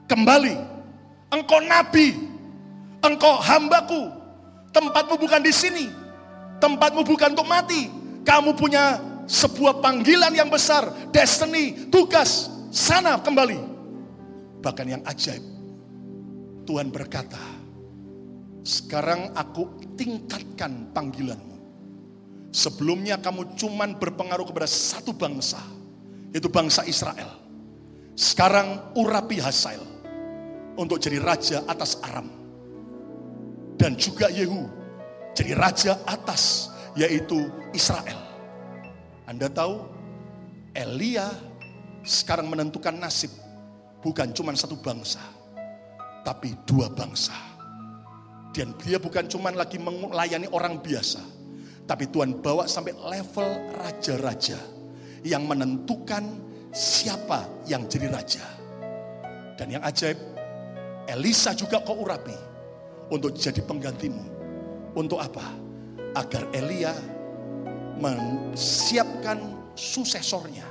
Kembali, 0.07 0.55
engkau 1.35 1.59
nabi, 1.65 2.15
engkau 3.03 3.35
hambaku. 3.41 4.21
Tempatmu 4.71 5.19
bukan 5.19 5.43
di 5.43 5.51
sini, 5.51 5.91
tempatmu 6.63 7.03
bukan 7.03 7.35
untuk 7.35 7.49
mati. 7.51 7.91
Kamu 8.23 8.55
punya 8.55 9.10
sebuah 9.31 9.79
panggilan 9.79 10.35
yang 10.35 10.51
besar, 10.51 10.91
destiny, 11.15 11.87
tugas, 11.87 12.51
sana 12.67 13.15
kembali. 13.23 13.71
Bahkan 14.59 14.85
yang 14.91 15.03
ajaib, 15.07 15.39
Tuhan 16.67 16.91
berkata, 16.91 17.39
sekarang 18.67 19.31
aku 19.31 19.95
tingkatkan 19.95 20.91
panggilanmu. 20.91 21.57
Sebelumnya 22.51 23.15
kamu 23.23 23.55
cuman 23.55 23.95
berpengaruh 23.95 24.43
kepada 24.43 24.67
satu 24.67 25.15
bangsa, 25.15 25.63
yaitu 26.35 26.51
bangsa 26.51 26.83
Israel. 26.83 27.39
Sekarang 28.19 28.91
urapi 28.99 29.39
Hasael 29.39 29.81
untuk 30.75 30.99
jadi 30.99 31.23
raja 31.23 31.63
atas 31.65 31.95
Aram. 32.03 32.27
Dan 33.79 33.97
juga 33.97 34.29
Yehu 34.29 34.69
jadi 35.33 35.57
raja 35.57 35.97
atas 36.05 36.69
yaitu 36.93 37.49
Israel. 37.73 38.20
Anda 39.29 39.47
tahu, 39.47 39.85
Elia 40.73 41.29
sekarang 42.01 42.49
menentukan 42.49 42.97
nasib 42.97 43.29
bukan 44.01 44.33
cuma 44.33 44.51
satu 44.57 44.77
bangsa, 44.81 45.21
tapi 46.25 46.57
dua 46.65 46.89
bangsa. 46.89 47.35
Dan 48.51 48.75
dia 48.83 48.99
bukan 48.99 49.31
cuma 49.31 49.47
lagi 49.55 49.79
melayani 49.79 50.49
orang 50.51 50.83
biasa, 50.83 51.23
tapi 51.87 52.11
Tuhan 52.11 52.43
bawa 52.43 52.67
sampai 52.67 52.91
level 52.91 53.71
raja-raja 53.79 54.59
yang 55.23 55.47
menentukan 55.47 56.23
siapa 56.75 57.47
yang 57.69 57.87
jadi 57.87 58.11
raja. 58.11 58.43
Dan 59.55 59.77
yang 59.77 59.83
ajaib, 59.85 60.17
Elisa 61.07 61.53
juga 61.55 61.79
kau 61.85 62.01
urapi 62.01 62.35
untuk 63.13 63.37
jadi 63.37 63.61
penggantimu. 63.63 64.41
Untuk 64.97 65.21
apa? 65.23 65.47
Agar 66.11 66.43
Elia 66.51 66.91
menyiapkan 68.01 69.37
susesornya, 69.77 70.65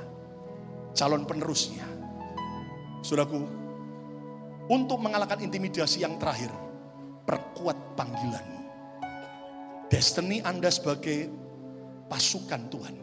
calon 0.91 1.23
penerusnya. 1.23 1.87
Saudaraku, 3.01 3.41
untuk 4.69 4.99
mengalahkan 5.01 5.41
intimidasi 5.41 6.03
yang 6.03 6.19
terakhir, 6.21 6.51
perkuat 7.25 7.97
panggilanmu. 7.97 8.61
Destiny 9.91 10.39
Anda 10.43 10.71
sebagai 10.71 11.27
pasukan 12.07 12.61
Tuhan. 12.71 12.95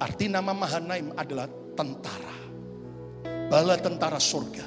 Arti 0.00 0.32
nama 0.32 0.56
Mahanaim 0.56 1.12
adalah 1.16 1.48
tentara. 1.76 2.36
Bala 3.52 3.76
tentara 3.76 4.16
surga. 4.16 4.66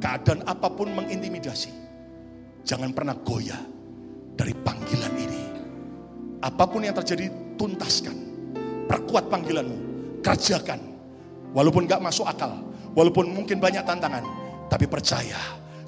Keadaan 0.00 0.48
apa 0.48 0.68
pun 0.72 0.92
mengintimidasi. 0.96 1.72
Jangan 2.64 2.92
pernah 2.96 3.16
goyah 3.20 3.60
dari 4.36 4.56
panggilan 4.56 5.14
ini. 5.16 5.49
Apa 6.40 6.64
pun 6.64 6.80
yang 6.80 6.96
terjadi, 6.96 7.28
tuntaskan. 7.60 8.16
Perkuat 8.88 9.28
panggilanmu. 9.28 9.78
Kerjakan. 10.24 10.80
Walaupun 11.52 11.84
gak 11.84 12.00
masuk 12.00 12.24
akal. 12.24 12.56
Walaupun 12.96 13.28
mungkin 13.28 13.60
banyak 13.60 13.84
tantangan. 13.84 14.24
Tapi 14.72 14.88
percaya, 14.88 15.36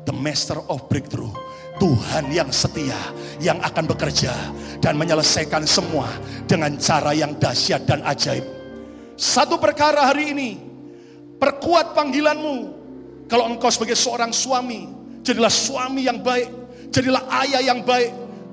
the 0.04 0.14
master 0.14 0.60
of 0.68 0.84
breakthrough. 0.92 1.32
Tuhan 1.80 2.30
yang 2.30 2.52
setia, 2.52 2.98
yang 3.40 3.58
akan 3.64 3.88
bekerja 3.90 4.30
dan 4.78 4.94
menyelesaikan 5.00 5.64
semua 5.64 6.06
dengan 6.44 6.76
cara 6.78 7.16
yang 7.16 7.34
dahsyat 7.40 7.88
dan 7.88 8.04
ajaib. 8.06 8.44
Satu 9.16 9.56
perkara 9.56 10.12
hari 10.12 10.30
ini, 10.36 10.50
perkuat 11.40 11.96
panggilanmu. 11.96 12.82
Kalau 13.26 13.48
engkau 13.48 13.72
sebagai 13.72 13.96
seorang 13.96 14.30
suami, 14.30 14.86
jadilah 15.24 15.50
suami 15.50 16.04
yang 16.06 16.20
baik, 16.20 16.52
jadilah 16.92 17.24
ayah 17.42 17.62
yang 17.64 17.80
baik, 17.80 18.12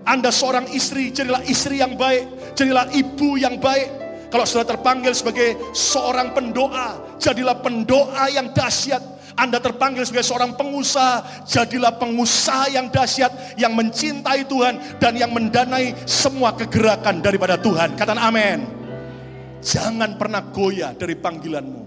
anda 0.10 0.34
seorang 0.34 0.66
istri, 0.74 1.14
jadilah 1.14 1.45
istri 1.45 1.78
yang 1.78 1.93
baik, 1.93 2.57
jadilah 2.57 2.89
ibu 2.89 3.38
yang 3.38 3.62
baik. 3.62 3.86
Kalau 4.34 4.41
sudah 4.41 4.66
terpanggil 4.66 5.14
sebagai 5.14 5.53
seorang 5.70 6.34
pendoa, 6.34 7.18
jadilah 7.22 7.62
pendoa 7.62 8.26
yang 8.34 8.49
dahsyat. 8.49 9.22
Anda 9.38 9.62
terpanggil 9.62 10.01
sebagai 10.10 10.26
seorang 10.26 10.57
pengusaha, 10.57 11.45
jadilah 11.45 11.93
pengusaha 12.01 12.74
yang 12.74 12.89
dahsyat, 12.89 13.55
yang 13.62 13.78
mencintai 13.78 14.49
Tuhan 14.49 14.97
dan 14.97 15.14
yang 15.14 15.30
mendanai 15.30 15.93
semua 16.10 16.57
kegerakan 16.57 17.22
daripada 17.22 17.62
Tuhan. 17.62 17.93
Katakan 17.93 18.18
amin. 18.18 18.66
Jangan 19.62 20.18
pernah 20.18 20.41
goyah 20.49 20.91
dari 20.97 21.14
panggilanmu. 21.14 21.86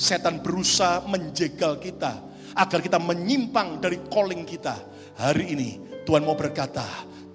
Setan 0.00 0.40
berusaha 0.40 1.04
menjegal 1.04 1.76
kita 1.76 2.16
agar 2.56 2.80
kita 2.80 2.96
menyimpang 2.96 3.76
dari 3.76 4.00
calling 4.08 4.48
kita. 4.48 4.74
Hari 5.20 5.44
ini 5.52 5.70
Tuhan 6.08 6.24
mau 6.24 6.38
berkata, 6.38 6.86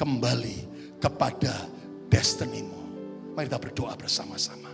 kembali 0.03 0.57
kepada 0.99 1.63
destinimu. 2.11 2.75
Mari 3.39 3.47
kita 3.47 3.55
berdoa 3.55 3.95
bersama-sama. 3.95 4.67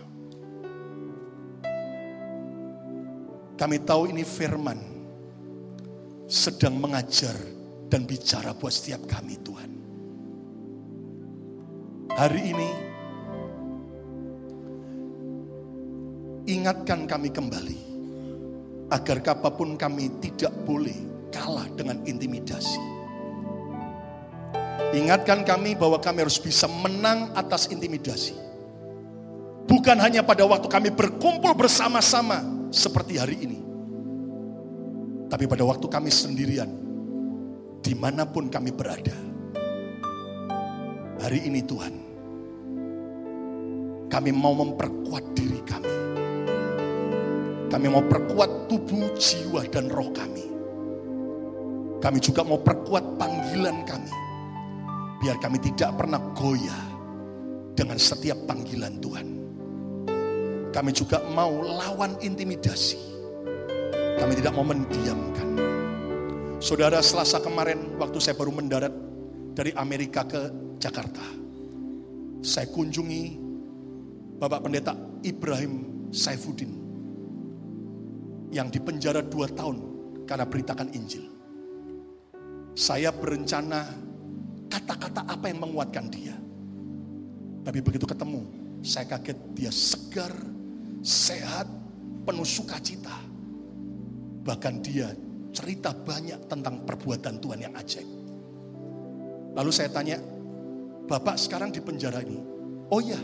Kami 3.54 3.78
tahu 3.86 4.10
ini 4.10 4.26
firman 4.26 4.82
sedang 6.26 6.82
mengajar 6.82 7.38
dan 7.94 8.10
bicara 8.10 8.58
buat 8.58 8.74
setiap 8.74 9.06
kami 9.06 9.38
Tuhan. 9.46 9.72
Hari 12.10 12.42
ini 12.42 12.70
ingatkan 16.50 17.06
kami 17.06 17.30
kembali 17.30 17.80
agar 18.90 19.22
apa 19.38 19.54
pun 19.54 19.78
kami 19.78 20.10
tidak 20.26 20.50
boleh 20.66 20.98
kalah 21.30 21.70
dengan 21.78 22.02
intimidasi 22.10 22.99
Ingatkan 24.90 25.46
kami 25.46 25.78
bahwa 25.78 26.02
kami 26.02 26.26
harus 26.26 26.42
bisa 26.42 26.66
menang 26.66 27.30
atas 27.38 27.70
intimidasi. 27.70 28.34
Bukan 29.70 30.02
hanya 30.02 30.26
pada 30.26 30.50
waktu 30.50 30.66
kami 30.66 30.90
berkumpul 30.90 31.54
bersama-sama 31.54 32.42
seperti 32.74 33.22
hari 33.22 33.38
ini. 33.46 33.60
Tapi 35.30 35.46
pada 35.46 35.62
waktu 35.62 35.86
kami 35.86 36.10
sendirian, 36.10 36.70
di 37.86 37.94
mana 37.94 38.26
pun 38.26 38.50
kami 38.50 38.74
berada, 38.74 39.14
hari 41.22 41.46
ini 41.46 41.62
Tuhan, 41.62 41.94
kami 44.10 44.34
mau 44.34 44.58
memperkuat 44.58 45.38
diri 45.38 45.62
kami. 45.62 45.96
Kami 47.70 47.86
mau 47.94 48.02
perkuat 48.02 48.66
tubuh, 48.66 49.14
jiwa, 49.22 49.70
dan 49.70 49.86
roh 49.94 50.10
kami. 50.10 50.50
Kami 52.02 52.18
juga 52.18 52.42
mau 52.42 52.58
perkuat 52.58 53.22
panggilan 53.22 53.86
kami. 53.86 54.29
Biar 55.20 55.36
kami 55.36 55.60
tidak 55.60 56.00
pernah 56.00 56.20
goyah 56.32 56.84
dengan 57.76 58.00
setiap 58.00 58.40
panggilan 58.48 59.04
Tuhan. 59.04 59.28
Kami 60.72 60.92
juga 60.96 61.20
mau 61.36 61.60
lawan 61.60 62.16
intimidasi. 62.24 63.00
Kami 64.20 64.34
tidak 64.36 64.56
mau 64.56 64.64
mendiamkan. 64.64 65.60
Saudara, 66.60 67.00
selasa 67.00 67.40
kemarin 67.40 67.96
waktu 68.00 68.20
saya 68.20 68.36
baru 68.36 68.52
mendarat 68.52 68.92
dari 69.56 69.72
Amerika 69.76 70.28
ke 70.28 70.52
Jakarta. 70.80 71.24
Saya 72.40 72.68
kunjungi 72.72 73.24
Bapak 74.40 74.64
Pendeta 74.64 74.96
Ibrahim 75.24 76.08
Saifuddin 76.16 76.72
yang 78.56 78.72
dipenjara 78.72 79.20
dua 79.20 79.52
tahun 79.52 79.78
karena 80.24 80.48
beritakan 80.48 80.90
Injil. 80.96 81.28
Saya 82.76 83.12
berencana 83.12 84.09
kata-kata 84.70 85.26
apa 85.26 85.46
yang 85.50 85.66
menguatkan 85.66 86.08
dia. 86.08 86.38
Tapi 87.66 87.80
begitu 87.84 88.06
ketemu, 88.08 88.46
saya 88.86 89.06
kaget 89.10 89.38
dia 89.58 89.72
segar, 89.74 90.32
sehat, 91.04 91.68
penuh 92.24 92.48
sukacita. 92.48 93.18
Bahkan 94.46 94.74
dia 94.80 95.12
cerita 95.52 95.92
banyak 95.92 96.48
tentang 96.48 96.86
perbuatan 96.86 97.42
Tuhan 97.42 97.60
yang 97.60 97.74
ajaib. 97.76 98.10
Lalu 99.58 99.72
saya 99.74 99.90
tanya, 99.92 100.18
Bapak 101.10 101.42
sekarang 101.42 101.74
di 101.74 101.82
penjara 101.82 102.22
ini? 102.22 102.38
Oh 102.94 103.02
ya, 103.02 103.18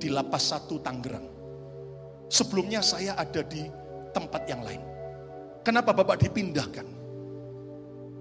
di 0.00 0.08
lapas 0.08 0.48
satu 0.48 0.80
Tangerang. 0.80 1.28
Sebelumnya 2.28 2.80
saya 2.80 3.16
ada 3.16 3.44
di 3.44 3.68
tempat 4.12 4.48
yang 4.48 4.64
lain. 4.64 4.80
Kenapa 5.60 5.92
Bapak 5.92 6.24
dipindahkan? 6.24 6.88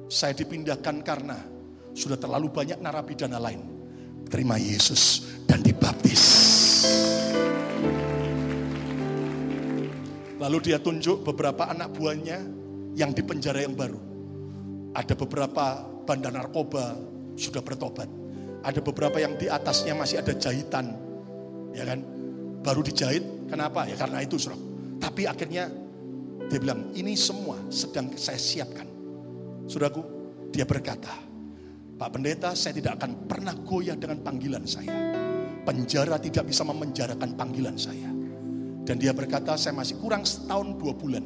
Saya 0.08 0.36
dipindahkan 0.36 1.04
karena 1.04 1.57
sudah 1.98 2.14
terlalu 2.14 2.54
banyak 2.54 2.78
narapidana 2.78 3.42
lain. 3.42 3.66
Terima 4.30 4.62
Yesus 4.62 5.26
dan 5.50 5.66
dibaptis. 5.66 6.22
Lalu 10.38 10.58
dia 10.62 10.78
tunjuk 10.78 11.26
beberapa 11.26 11.66
anak 11.66 11.98
buahnya 11.98 12.38
yang 12.94 13.10
di 13.18 13.26
penjara 13.26 13.66
yang 13.66 13.74
baru. 13.74 13.98
Ada 14.94 15.18
beberapa 15.18 15.82
bandar 16.06 16.30
narkoba 16.30 16.94
sudah 17.34 17.66
bertobat. 17.66 18.06
Ada 18.62 18.78
beberapa 18.86 19.18
yang 19.18 19.34
di 19.34 19.50
atasnya 19.50 19.98
masih 19.98 20.22
ada 20.22 20.38
jahitan. 20.38 20.94
Ya 21.74 21.84
kan? 21.84 22.06
Baru 22.62 22.86
dijahit. 22.86 23.50
Kenapa? 23.50 23.90
Ya 23.90 23.98
karena 23.98 24.22
itu, 24.22 24.38
Saudara. 24.38 24.62
Tapi 25.02 25.26
akhirnya 25.26 25.72
dia 26.52 26.60
bilang, 26.62 26.94
ini 26.94 27.16
semua 27.18 27.58
sedang 27.74 28.12
saya 28.20 28.40
siapkan. 28.40 28.88
Saudaraku, 29.68 30.04
dia 30.52 30.64
berkata, 30.64 31.27
Pak 31.98 32.14
Pendeta, 32.14 32.54
saya 32.54 32.78
tidak 32.78 33.02
akan 33.02 33.26
pernah 33.26 33.58
goyah 33.58 33.98
dengan 33.98 34.22
panggilan 34.22 34.62
saya. 34.70 34.94
Penjara 35.66 36.22
tidak 36.22 36.46
bisa 36.46 36.62
memenjarakan 36.62 37.34
panggilan 37.34 37.74
saya. 37.74 38.14
Dan 38.86 39.02
dia 39.02 39.18
berkata, 39.18 39.58
saya 39.58 39.74
masih 39.74 39.98
kurang 39.98 40.22
setahun 40.22 40.78
dua 40.78 40.94
bulan. 40.94 41.26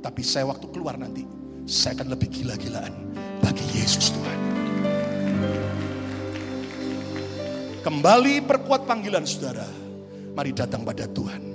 Tapi 0.00 0.24
saya 0.24 0.48
waktu 0.48 0.72
keluar 0.72 0.96
nanti, 0.96 1.28
saya 1.68 2.00
akan 2.00 2.16
lebih 2.16 2.32
gila-gilaan 2.32 3.12
bagi 3.44 3.60
Yesus 3.76 4.16
Tuhan. 4.16 4.38
Kembali 7.84 8.40
perkuat 8.40 8.88
panggilan 8.88 9.28
saudara. 9.28 9.68
Mari 10.32 10.56
datang 10.56 10.80
pada 10.80 11.04
Tuhan. 11.04 11.49